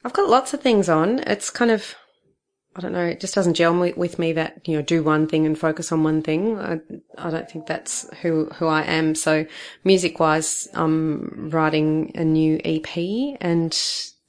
I've 0.03 0.15
got 0.15 0.31
lots 0.31 0.55
of 0.55 0.63
things 0.63 0.89
on. 0.89 1.19
It's 1.27 1.51
kind 1.51 1.71
of, 1.71 1.95
I 2.77 2.81
don't 2.81 2.93
know, 2.93 3.05
it 3.05 3.21
just 3.21 3.35
doesn't 3.35 3.55
gel 3.55 3.77
with, 3.97 4.19
me 4.19 4.33
that, 4.35 4.67
you 4.69 4.77
know, 4.77 4.83
do 4.83 5.03
one 5.03 5.27
thing 5.27 5.45
and 5.45 5.59
focus 5.59 5.91
on 5.91 6.05
one 6.05 6.23
thing. 6.23 6.59
I, 6.59 6.81
I 7.19 7.31
don't 7.31 7.51
think 7.51 7.67
that's 7.67 8.09
who, 8.23 8.47
who 8.55 8.69
I 8.69 8.83
am. 8.83 9.17
So 9.17 9.45
music 9.83 10.21
wise, 10.21 10.69
I'm 10.75 11.51
writing 11.51 12.13
a 12.15 12.25
new 12.25 12.61
EP 12.65 13.37
and 13.41 13.77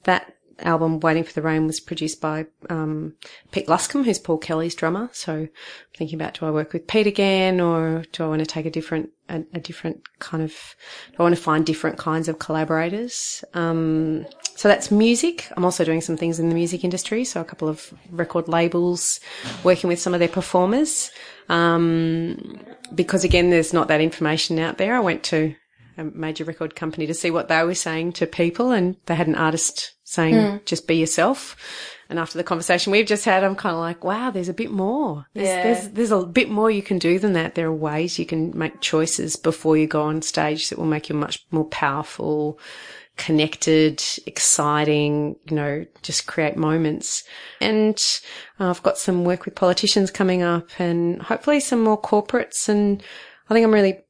that 0.04 0.36
album, 0.64 1.00
Waiting 1.00 1.24
for 1.24 1.32
the 1.32 1.42
Rain, 1.42 1.66
was 1.66 1.80
produced 1.80 2.20
by, 2.20 2.46
um, 2.70 3.14
Pete 3.50 3.66
Luscombe, 3.66 4.04
who's 4.04 4.18
Paul 4.18 4.38
Kelly's 4.38 4.74
drummer. 4.74 5.10
So 5.12 5.32
I'm 5.32 5.50
thinking 5.96 6.20
about, 6.20 6.34
do 6.34 6.46
I 6.46 6.50
work 6.50 6.72
with 6.72 6.86
Pete 6.86 7.06
again 7.06 7.60
or 7.60 8.04
do 8.12 8.24
I 8.24 8.28
want 8.28 8.40
to 8.40 8.46
take 8.46 8.66
a 8.66 8.70
different, 8.70 9.10
a, 9.28 9.42
a 9.54 9.60
different 9.60 10.02
kind 10.18 10.42
of, 10.42 10.52
do 11.10 11.16
I 11.18 11.22
want 11.22 11.34
to 11.34 11.40
find 11.40 11.64
different 11.64 11.98
kinds 11.98 12.28
of 12.28 12.38
collaborators? 12.38 13.44
Um, 13.54 14.26
so 14.54 14.68
that's 14.68 14.90
music. 14.90 15.48
I'm 15.56 15.64
also 15.64 15.84
doing 15.84 16.00
some 16.00 16.16
things 16.16 16.38
in 16.38 16.48
the 16.48 16.54
music 16.54 16.84
industry. 16.84 17.24
So 17.24 17.40
a 17.40 17.44
couple 17.44 17.68
of 17.68 17.92
record 18.10 18.48
labels, 18.48 19.18
working 19.64 19.88
with 19.88 20.00
some 20.00 20.14
of 20.14 20.20
their 20.20 20.28
performers. 20.28 21.10
Um, 21.48 22.60
because 22.94 23.24
again, 23.24 23.50
there's 23.50 23.72
not 23.72 23.88
that 23.88 24.00
information 24.00 24.58
out 24.58 24.78
there. 24.78 24.94
I 24.94 25.00
went 25.00 25.22
to 25.24 25.54
a 25.98 26.04
major 26.04 26.44
record 26.44 26.74
company 26.74 27.06
to 27.06 27.14
see 27.14 27.30
what 27.30 27.48
they 27.48 27.62
were 27.64 27.74
saying 27.74 28.12
to 28.14 28.26
people 28.26 28.70
and 28.70 28.96
they 29.06 29.14
had 29.14 29.28
an 29.28 29.34
artist 29.34 29.92
saying, 30.04 30.60
just 30.64 30.86
be 30.86 30.96
yourself. 30.96 31.56
And 32.10 32.18
after 32.18 32.36
the 32.36 32.44
conversation 32.44 32.90
we've 32.92 33.06
just 33.06 33.24
had, 33.24 33.42
I'm 33.42 33.56
kind 33.56 33.72
of 33.74 33.80
like, 33.80 34.04
wow, 34.04 34.30
there's 34.30 34.50
a 34.50 34.54
bit 34.54 34.70
more. 34.70 35.26
There's, 35.32 35.48
Yeah. 35.48 35.62
there's, 35.62 35.88
there's 35.88 36.10
a 36.10 36.26
bit 36.26 36.50
more 36.50 36.70
you 36.70 36.82
can 36.82 36.98
do 36.98 37.18
than 37.18 37.32
that. 37.32 37.54
There 37.54 37.68
are 37.68 37.72
ways 37.74 38.18
you 38.18 38.26
can 38.26 38.56
make 38.56 38.82
choices 38.82 39.36
before 39.36 39.78
you 39.78 39.86
go 39.86 40.02
on 40.02 40.20
stage 40.20 40.68
that 40.68 40.78
will 40.78 40.84
make 40.84 41.08
you 41.08 41.14
much 41.14 41.46
more 41.50 41.64
powerful, 41.64 42.58
connected, 43.16 44.02
exciting, 44.26 45.36
you 45.48 45.56
know, 45.56 45.86
just 46.02 46.26
create 46.26 46.56
moments. 46.56 47.24
And 47.60 47.96
uh, 48.60 48.68
I've 48.68 48.82
got 48.82 48.98
some 48.98 49.24
work 49.24 49.44
with 49.44 49.54
politicians 49.54 50.10
coming 50.10 50.42
up 50.42 50.68
and 50.78 51.22
hopefully 51.22 51.60
some 51.60 51.82
more 51.82 52.00
corporates. 52.00 52.68
And 52.68 53.02
I 53.48 53.54
think 53.54 53.64
I'm 53.64 53.72
really, 53.72 54.00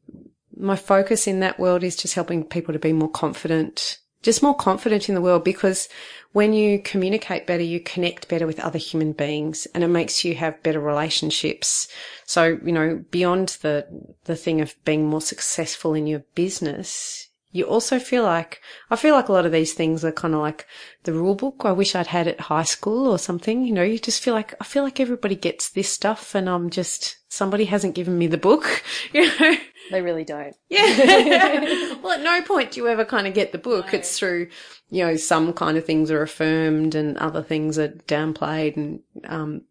my 0.56 0.76
focus 0.76 1.26
in 1.26 1.40
that 1.40 1.58
world 1.58 1.82
is 1.82 1.96
just 1.96 2.14
helping 2.14 2.44
people 2.44 2.72
to 2.72 2.78
be 2.78 2.92
more 2.92 3.10
confident, 3.10 3.98
just 4.22 4.42
more 4.42 4.54
confident 4.54 5.08
in 5.08 5.14
the 5.14 5.20
world 5.20 5.44
because 5.44 5.88
when 6.32 6.52
you 6.52 6.80
communicate 6.80 7.46
better, 7.46 7.62
you 7.62 7.80
connect 7.80 8.28
better 8.28 8.46
with 8.46 8.60
other 8.60 8.78
human 8.78 9.12
beings 9.12 9.66
and 9.74 9.84
it 9.84 9.88
makes 9.88 10.24
you 10.24 10.34
have 10.34 10.62
better 10.62 10.80
relationships. 10.80 11.88
So, 12.24 12.58
you 12.64 12.72
know, 12.72 13.04
beyond 13.10 13.58
the, 13.62 13.86
the 14.24 14.36
thing 14.36 14.60
of 14.60 14.74
being 14.84 15.06
more 15.06 15.20
successful 15.20 15.94
in 15.94 16.06
your 16.06 16.24
business, 16.34 17.28
you 17.54 17.64
also 17.64 17.98
feel 17.98 18.22
like, 18.22 18.62
I 18.90 18.96
feel 18.96 19.14
like 19.14 19.28
a 19.28 19.32
lot 19.32 19.44
of 19.44 19.52
these 19.52 19.74
things 19.74 20.06
are 20.06 20.12
kind 20.12 20.34
of 20.34 20.40
like 20.40 20.66
the 21.02 21.12
rule 21.12 21.34
book. 21.34 21.62
I 21.64 21.72
wish 21.72 21.94
I'd 21.94 22.06
had 22.06 22.26
at 22.26 22.40
high 22.40 22.62
school 22.62 23.06
or 23.08 23.18
something. 23.18 23.66
You 23.66 23.74
know, 23.74 23.82
you 23.82 23.98
just 23.98 24.22
feel 24.22 24.32
like, 24.32 24.54
I 24.58 24.64
feel 24.64 24.82
like 24.82 25.00
everybody 25.00 25.36
gets 25.36 25.68
this 25.68 25.90
stuff 25.90 26.34
and 26.34 26.48
I'm 26.48 26.70
just, 26.70 27.18
somebody 27.28 27.66
hasn't 27.66 27.94
given 27.94 28.16
me 28.16 28.26
the 28.26 28.38
book, 28.38 28.82
you 29.12 29.26
know? 29.38 29.56
They 29.90 30.02
really 30.02 30.24
don't. 30.24 30.56
Yeah. 30.68 31.94
well, 32.02 32.12
at 32.12 32.22
no 32.22 32.42
point 32.42 32.72
do 32.72 32.80
you 32.80 32.88
ever 32.88 33.04
kind 33.04 33.26
of 33.26 33.34
get 33.34 33.52
the 33.52 33.58
book. 33.58 33.92
It's 33.92 34.18
through, 34.18 34.48
you 34.90 35.04
know, 35.04 35.16
some 35.16 35.52
kind 35.52 35.76
of 35.76 35.84
things 35.84 36.10
are 36.10 36.22
affirmed 36.22 36.94
and 36.94 37.18
other 37.18 37.42
things 37.42 37.78
are 37.78 37.88
downplayed. 37.88 38.76
And, 38.76 39.00
um, 39.24 39.62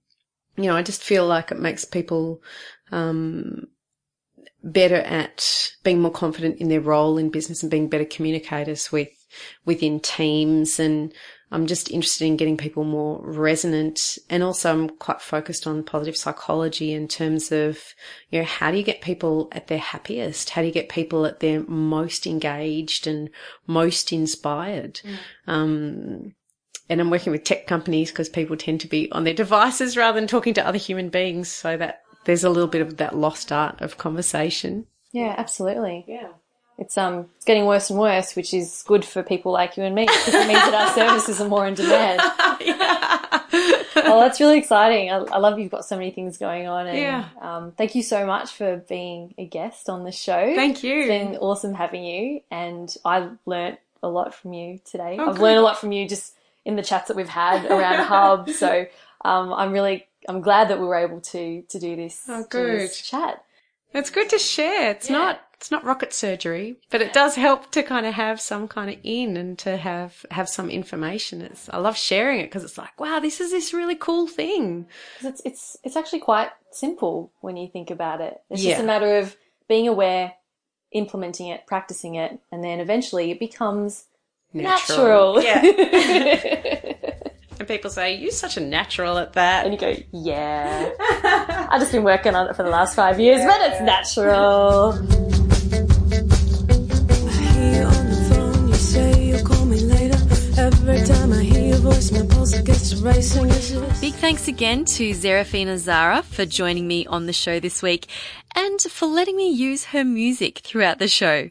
you 0.58 0.66
know, 0.66 0.76
I 0.76 0.84
just 0.84 1.04
feel 1.04 1.26
like 1.26 1.52
it 1.52 1.60
makes 1.60 1.86
people, 1.86 2.42
um, 2.92 3.68
better 4.64 4.98
at 4.98 5.72
being 5.84 6.02
more 6.02 6.12
confident 6.12 6.58
in 6.60 6.70
their 6.70 6.82
role 6.82 7.18
in 7.18 7.32
business 7.32 7.64
and 7.64 7.72
being 7.72 7.90
better 7.90 8.06
communicators 8.06 8.92
with, 8.92 9.10
within 9.66 10.00
teams. 10.00 10.80
And 10.80 11.14
I'm 11.52 11.68
just 11.68 11.92
interested 11.92 12.26
in 12.26 12.38
getting 12.38 12.56
people 12.56 12.84
more 12.86 13.20
resonant. 13.24 14.18
And 14.30 14.42
also 14.42 14.72
I'm 14.72 14.90
quite 14.90 15.22
focused 15.22 15.68
on 15.68 15.84
positive 15.84 16.16
psychology 16.16 16.94
in 16.94 17.08
terms 17.08 17.52
of, 17.52 17.94
you 18.30 18.40
know, 18.40 18.46
how 18.46 18.72
do 18.72 18.78
you 18.78 18.84
get 18.84 19.02
people 19.02 19.50
at 19.52 19.68
their 19.68 19.78
happiest? 19.78 20.52
How 20.52 20.62
do 20.62 20.68
you 20.68 20.74
get 20.74 20.88
people 20.90 21.26
at 21.26 21.42
their 21.42 21.62
most 21.64 22.26
engaged 22.26 23.06
and 23.06 23.30
most 23.68 24.14
inspired? 24.14 25.02
Um, 25.48 26.34
and 26.90 27.02
I'm 27.02 27.10
working 27.10 27.32
with 27.32 27.44
tech 27.44 27.68
companies 27.68 28.12
because 28.12 28.30
people 28.30 28.56
tend 28.56 28.82
to 28.82 28.88
be 28.88 29.12
on 29.12 29.24
their 29.24 29.34
devices 29.34 29.98
rather 29.98 30.20
than 30.20 30.28
talking 30.28 30.54
to 30.56 30.66
other 30.66 30.78
human 30.78 31.10
beings. 31.10 31.50
So 31.50 31.76
that 31.78 32.04
there's 32.26 32.44
a 32.44 32.50
little 32.50 32.70
bit 32.70 32.82
of 32.82 32.98
that 32.98 33.16
lost 33.16 33.52
art 33.52 33.82
of 33.82 33.98
conversation. 33.98 34.86
Yeah, 35.12 35.36
absolutely. 35.38 36.06
Yeah. 36.08 36.30
It's 36.82 36.98
um 36.98 37.28
it's 37.36 37.46
getting 37.46 37.66
worse 37.68 37.92
and 37.92 38.00
worse, 38.00 38.36
which 38.36 38.56
is 38.56 38.84
good 38.88 39.06
for 39.06 39.22
people 39.22 39.52
like 39.52 39.78
you 39.78 39.84
and 39.84 39.94
me 39.94 40.06
because 40.08 40.34
it 40.34 40.48
means 40.48 40.60
that 40.60 40.74
our 40.74 40.94
services 40.96 41.40
are 41.40 41.48
more 41.48 41.68
in 41.68 41.76
demand. 41.76 42.20
well, 43.96 44.20
that's 44.20 44.40
really 44.40 44.58
exciting. 44.58 45.12
I, 45.12 45.18
I 45.18 45.38
love 45.38 45.60
you've 45.60 45.70
got 45.72 45.86
so 45.86 45.96
many 45.96 46.10
things 46.10 46.40
going 46.40 46.68
on. 46.68 46.88
And, 46.88 46.98
Yeah. 46.98 47.30
Um, 47.40 47.72
thank 47.74 47.94
you 47.94 48.02
so 48.02 48.26
much 48.26 48.52
for 48.54 48.78
being 48.90 49.36
a 49.38 49.46
guest 49.46 49.90
on 49.90 50.04
the 50.06 50.12
show. 50.12 50.54
Thank 50.56 50.84
you. 50.84 51.02
It's 51.02 51.08
been 51.08 51.38
awesome 51.38 51.76
having 51.76 52.04
you, 52.04 52.42
and 52.50 52.94
I 53.06 53.30
learnt 53.46 53.78
a 54.02 54.10
lot 54.10 54.34
from 54.34 54.54
you 54.54 54.80
today. 54.84 55.18
Oh, 55.20 55.30
I've 55.30 55.36
good. 55.36 55.44
learned 55.44 55.60
a 55.60 55.62
lot 55.62 55.80
from 55.80 55.92
you 55.92 56.08
just 56.10 56.34
in 56.66 56.76
the 56.78 56.84
chats 56.84 57.10
that 57.10 57.16
we've 57.16 57.30
had 57.30 57.64
around 57.66 58.06
Hub. 58.08 58.50
So 58.50 58.88
um, 59.24 59.54
I'm 59.54 59.72
really 59.72 60.08
I'm 60.28 60.42
glad 60.42 60.70
that 60.70 60.80
we 60.80 60.88
were 60.88 60.96
able 60.98 61.22
to 61.22 61.62
to 61.62 61.80
do 61.80 61.96
this, 61.96 62.26
Oh, 62.28 62.44
do 62.50 62.78
this 62.80 63.00
chat. 63.02 63.44
It's 63.94 64.10
good 64.10 64.30
to 64.30 64.40
share. 64.40 64.90
It's 64.92 65.10
not 65.12 65.42
it's 65.62 65.70
not 65.70 65.84
rocket 65.84 66.12
surgery, 66.12 66.78
but 66.90 67.04
it 67.04 67.14
does 67.14 67.36
help 67.36 67.70
to 67.74 67.84
kind 67.84 68.08
of 68.08 68.16
have 68.16 68.42
some 68.42 68.68
kind 68.68 68.90
of 68.90 68.98
in 69.04 69.38
and 69.38 69.60
to 69.60 69.78
have 69.78 70.26
have 70.32 70.50
some 70.50 70.72
information. 70.72 71.44
It's 71.44 71.70
I 71.70 71.78
love 71.78 71.96
sharing 71.96 72.40
it 72.40 72.46
because 72.46 72.64
it's 72.64 72.80
like, 72.80 73.00
wow, 73.00 73.20
this 73.20 73.40
is 73.40 73.52
this 73.52 73.72
really 73.72 73.94
cool 73.94 74.26
thing. 74.26 74.88
it's 75.22 75.40
it's 75.46 75.78
it's 75.84 75.96
actually 75.96 76.22
quite 76.22 76.50
simple 76.72 77.32
when 77.42 77.58
you 77.58 77.68
think 77.68 77.92
about 77.92 78.22
it. 78.22 78.42
It's 78.50 78.64
just 78.64 78.82
a 78.82 78.84
matter 78.84 79.20
of 79.20 79.38
being 79.68 79.88
aware, 79.88 80.34
implementing 80.94 81.50
it, 81.50 81.68
practicing 81.68 82.16
it, 82.16 82.40
and 82.52 82.64
then 82.64 82.80
eventually 82.80 83.30
it 83.30 83.40
becomes 83.40 84.06
natural. 84.54 85.44
Yeah. 85.44 85.62
and 87.60 87.68
people 87.68 87.92
say, 87.92 88.16
You're 88.16 88.32
such 88.32 88.58
a 88.58 88.62
natural 88.62 89.20
at 89.20 89.34
that. 89.34 89.66
and 89.66 89.74
you 89.76 89.80
go, 89.80 89.96
yeah. 90.12 90.90
I've 91.70 91.80
just 91.80 91.92
been 91.92 92.04
working 92.04 92.34
on 92.34 92.50
it 92.50 92.56
for 92.56 92.64
the 92.64 92.72
last 92.72 92.96
five 92.96 93.20
years, 93.20 93.46
but 93.46 93.62
it's 93.62 93.82
natural. 93.82 95.31
Big 103.02 104.14
thanks 104.14 104.48
again 104.48 104.86
to 104.86 105.10
Zerafina 105.10 105.76
Zara 105.78 106.22
for 106.22 106.46
joining 106.46 106.88
me 106.88 107.08
on 107.08 107.26
the 107.26 107.34
show 107.34 107.60
this 107.60 107.82
week 107.82 108.08
and 108.54 108.80
for 108.80 109.08
letting 109.08 109.36
me 109.36 109.50
use 109.50 109.86
her 109.86 110.06
music 110.06 110.60
throughout 110.60 111.00
the 111.00 111.08
show. 111.08 111.50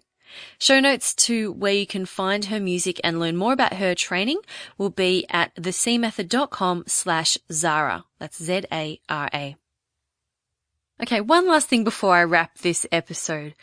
Show 0.60 0.78
notes 0.78 1.12
to 1.26 1.50
where 1.50 1.72
you 1.72 1.88
can 1.88 2.06
find 2.06 2.44
her 2.44 2.60
music 2.60 3.00
and 3.02 3.18
learn 3.18 3.36
more 3.36 3.52
about 3.52 3.74
her 3.74 3.96
training 3.96 4.38
will 4.78 4.90
be 4.90 5.26
at 5.28 5.52
thecmethod.com 5.56 6.84
slash 6.86 7.36
Zara. 7.50 8.04
That's 8.20 8.40
Z-A-R-A. 8.40 9.56
Okay, 11.02 11.20
one 11.20 11.48
last 11.48 11.68
thing 11.68 11.82
before 11.82 12.14
I 12.14 12.22
wrap 12.22 12.58
this 12.58 12.86
episode. 12.92 13.56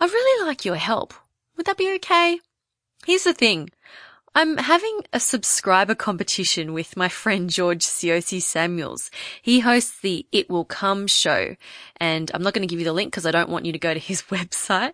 I'd 0.00 0.10
really 0.10 0.46
like 0.46 0.64
your 0.64 0.76
help. 0.76 1.12
Would 1.58 1.66
that 1.66 1.76
be 1.76 1.92
okay? 1.96 2.40
Here's 3.04 3.24
the 3.24 3.34
thing. 3.34 3.68
I'm 4.34 4.56
having 4.58 5.00
a 5.12 5.20
subscriber 5.20 5.94
competition 5.94 6.72
with 6.72 6.96
my 6.96 7.08
friend 7.08 7.48
George 7.48 7.84
Siosi 7.84 8.42
Samuels. 8.42 9.10
He 9.40 9.60
hosts 9.60 10.00
the 10.00 10.26
It 10.32 10.50
Will 10.50 10.64
Come 10.64 11.06
show, 11.06 11.56
and 11.96 12.30
I'm 12.34 12.42
not 12.42 12.54
going 12.54 12.66
to 12.66 12.70
give 12.70 12.78
you 12.78 12.84
the 12.84 12.92
link 12.92 13.10
because 13.10 13.26
I 13.26 13.30
don't 13.30 13.48
want 13.48 13.64
you 13.64 13.72
to 13.72 13.78
go 13.78 13.94
to 13.94 14.00
his 14.00 14.22
website, 14.30 14.92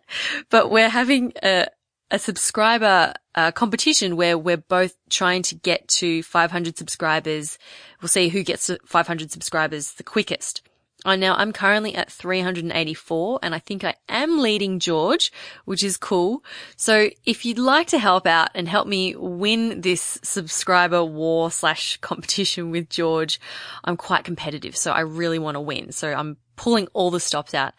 but 0.51 0.71
we're 0.71 0.89
having 0.89 1.33
a, 1.43 1.67
a 2.11 2.19
subscriber 2.19 3.15
uh, 3.35 3.51
competition 3.51 4.17
where 4.17 4.39
we're 4.39 4.57
both 4.57 4.97
trying 5.11 5.43
to 5.43 5.55
get 5.57 5.89
to 5.89 6.23
500 6.23 6.79
subscribers. 6.79 7.59
We'll 8.01 8.09
see 8.09 8.29
who 8.29 8.43
gets 8.45 8.67
to 8.69 8.79
500 8.87 9.33
subscribers 9.33 9.95
the 9.95 10.05
quickest. 10.05 10.63
I 11.05 11.17
now 11.17 11.35
I'm 11.37 11.53
currently 11.53 11.95
at 11.95 12.11
384 12.11 13.41
and 13.43 13.55
I 13.55 13.59
think 13.59 13.85
I 13.85 13.95
am 14.09 14.39
leading 14.39 14.79
George, 14.79 15.33
which 15.65 15.83
is 15.85 15.97
cool. 15.97 16.43
So 16.77 17.11
if 17.25 17.45
you'd 17.45 17.59
like 17.59 17.89
to 17.89 17.99
help 17.99 18.27
out 18.27 18.49
and 18.55 18.69
help 18.69 18.87
me 18.87 19.15
win 19.17 19.83
this 19.83 20.19
subscriber 20.23 21.05
war 21.05 21.51
slash 21.51 21.99
competition 21.99 22.71
with 22.71 22.89
George, 22.89 23.41
I'm 23.85 23.97
quite 23.97 24.25
competitive. 24.25 24.77
So 24.77 24.93
I 24.93 25.01
really 25.01 25.39
want 25.39 25.57
to 25.57 25.61
win. 25.61 25.93
So 25.93 26.13
I'm 26.13 26.37
pulling 26.57 26.89
all 26.93 27.11
the 27.11 27.21
stops 27.21 27.55
out. 27.55 27.75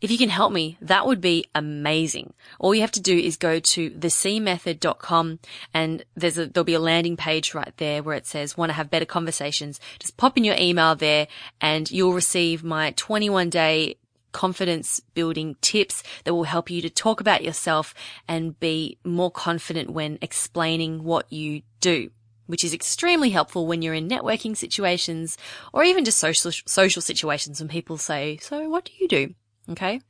If 0.00 0.10
you 0.10 0.18
can 0.18 0.28
help 0.28 0.52
me, 0.52 0.76
that 0.80 1.06
would 1.06 1.20
be 1.20 1.44
amazing. 1.54 2.34
All 2.58 2.74
you 2.74 2.80
have 2.80 2.90
to 2.92 3.00
do 3.00 3.16
is 3.16 3.36
go 3.36 3.60
to 3.60 3.90
thecmethod.com 3.90 5.38
and 5.72 6.04
there's 6.16 6.38
a, 6.38 6.46
there'll 6.46 6.64
be 6.64 6.74
a 6.74 6.80
landing 6.80 7.16
page 7.16 7.54
right 7.54 7.72
there 7.76 8.02
where 8.02 8.16
it 8.16 8.26
says 8.26 8.56
want 8.56 8.70
to 8.70 8.74
have 8.74 8.90
better 8.90 9.04
conversations. 9.04 9.80
Just 9.98 10.16
pop 10.16 10.36
in 10.36 10.44
your 10.44 10.56
email 10.58 10.96
there 10.96 11.28
and 11.60 11.90
you'll 11.90 12.14
receive 12.14 12.64
my 12.64 12.92
21 12.96 13.50
day 13.50 13.96
confidence 14.32 14.98
building 15.14 15.56
tips 15.60 16.02
that 16.24 16.34
will 16.34 16.44
help 16.44 16.70
you 16.70 16.82
to 16.82 16.90
talk 16.90 17.20
about 17.20 17.44
yourself 17.44 17.94
and 18.26 18.58
be 18.58 18.98
more 19.04 19.30
confident 19.30 19.90
when 19.90 20.18
explaining 20.20 21.04
what 21.04 21.30
you 21.30 21.62
do 21.80 22.10
which 22.52 22.64
is 22.64 22.74
extremely 22.74 23.30
helpful 23.30 23.66
when 23.66 23.80
you're 23.80 23.94
in 23.94 24.06
networking 24.06 24.54
situations 24.54 25.38
or 25.72 25.82
even 25.84 26.04
just 26.04 26.18
social 26.18 26.52
social 26.66 27.00
situations 27.00 27.58
when 27.58 27.68
people 27.70 27.96
say, 27.96 28.36
"So 28.42 28.68
what 28.68 28.84
do 28.84 28.92
you 29.00 29.08
do?" 29.08 29.34
Okay? 29.70 30.02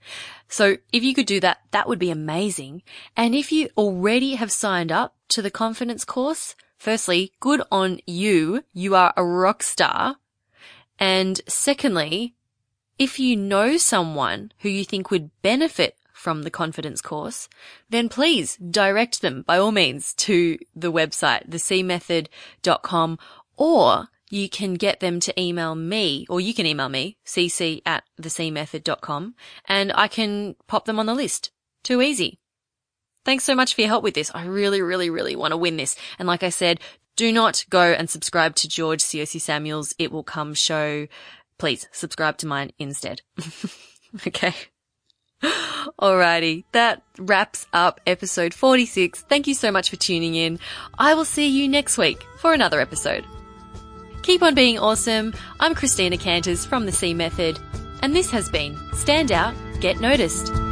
So 0.49 0.77
if 0.93 1.05
you 1.05 1.15
could 1.15 1.27
do 1.27 1.39
that, 1.39 1.59
that 1.71 1.87
would 1.87 2.01
be 2.01 2.11
amazing. 2.11 2.83
And 3.17 3.33
if 3.37 3.53
you 3.53 3.69
already 3.77 4.35
have 4.35 4.51
signed 4.51 4.91
up 4.91 5.15
to 5.29 5.41
the 5.41 5.53
confidence 5.53 6.05
course, 6.05 6.57
firstly, 6.79 7.33
good 7.39 7.63
on 7.71 8.01
you. 8.07 8.65
You 8.73 8.97
are 8.97 9.15
a 9.17 9.25
rock 9.25 9.63
star. 9.63 10.17
And 10.99 11.41
secondly, 11.47 12.35
if 12.99 13.21
you 13.21 13.37
know 13.37 13.77
someone 13.77 14.51
who 14.63 14.69
you 14.69 14.85
think 14.85 15.13
would 15.13 15.31
benefit 15.43 15.97
from 16.23 16.45
the 16.45 16.51
confidence 16.51 17.03
course, 17.03 17.49
then 17.91 18.09
please 18.09 18.57
direct 18.57 19.21
them 19.23 19.43
by 19.43 19.59
all 19.59 19.73
means 19.73 20.15
to 20.15 20.57
the 20.75 20.93
website, 20.93 21.49
thecmethod.com, 21.51 23.19
or 23.57 24.09
you 24.31 24.49
can 24.49 24.75
get 24.75 25.01
them 25.01 25.19
to 25.21 25.41
email 25.41 25.75
me, 25.75 26.25
or 26.31 26.41
you 26.41 26.55
can 26.55 26.65
email 26.65 26.89
me, 26.89 27.19
cc 27.27 27.83
at 27.85 28.05
thecmethod.com, 28.21 29.35
and 29.67 29.93
I 29.95 30.07
can 30.07 30.55
pop 30.69 30.85
them 30.85 31.01
on 31.01 31.07
the 31.07 31.15
list. 31.15 31.51
Too 31.83 32.01
easy. 32.01 32.39
Thanks 33.25 33.45
so 33.45 33.57
much 33.57 33.75
for 33.75 33.81
your 33.81 33.89
help 33.89 34.05
with 34.05 34.15
this. 34.15 34.31
I 34.33 34.47
really, 34.47 34.81
really, 34.81 35.11
really 35.11 35.37
want 35.37 35.51
to 35.51 35.57
win 35.57 35.77
this. 35.77 35.97
And 36.19 36.29
like 36.29 36.45
I 36.45 36.51
said, 36.51 36.81
do 37.17 37.33
not 37.33 37.65
go 37.69 37.93
and 37.93 38.09
subscribe 38.09 38.55
to 38.57 38.69
George 38.69 39.01
Siosi 39.03 39.41
Samuels. 39.41 39.95
It 39.99 40.13
will 40.13 40.25
come 40.25 40.55
show. 40.55 41.09
Please 41.59 41.89
subscribe 41.93 42.39
to 42.39 42.47
mine 42.47 42.73
instead. 42.79 43.23
okay. 44.27 44.55
Alrighty, 45.43 46.65
that 46.73 47.03
wraps 47.19 47.67
up 47.73 48.01
episode 48.07 48.55
46. 48.55 49.23
Thank 49.23 49.47
you 49.47 49.55
so 49.55 49.71
much 49.71 49.91
for 49.91 49.97
tuning 49.97 50.35
in. 50.35 50.59
I 50.99 51.15
will 51.15 51.25
see 51.25 51.49
you 51.49 51.69
next 51.69 51.99
week 51.99 52.25
for 52.39 52.53
another 52.53 52.81
episode. 52.81 53.25
Keep 54.23 54.43
on 54.43 54.55
being 54.55 54.79
awesome. 54.79 55.35
I'm 55.59 55.75
Christina 55.75 56.17
Canters 56.17 56.65
from 56.65 56.87
the 56.87 56.93
C 56.93 57.13
Method, 57.13 57.59
and 58.03 58.15
this 58.15 58.31
has 58.31 58.49
been 58.49 58.79
Stand 58.95 59.33
Out, 59.33 59.55
Get 59.81 60.01
Noticed. 60.01 60.72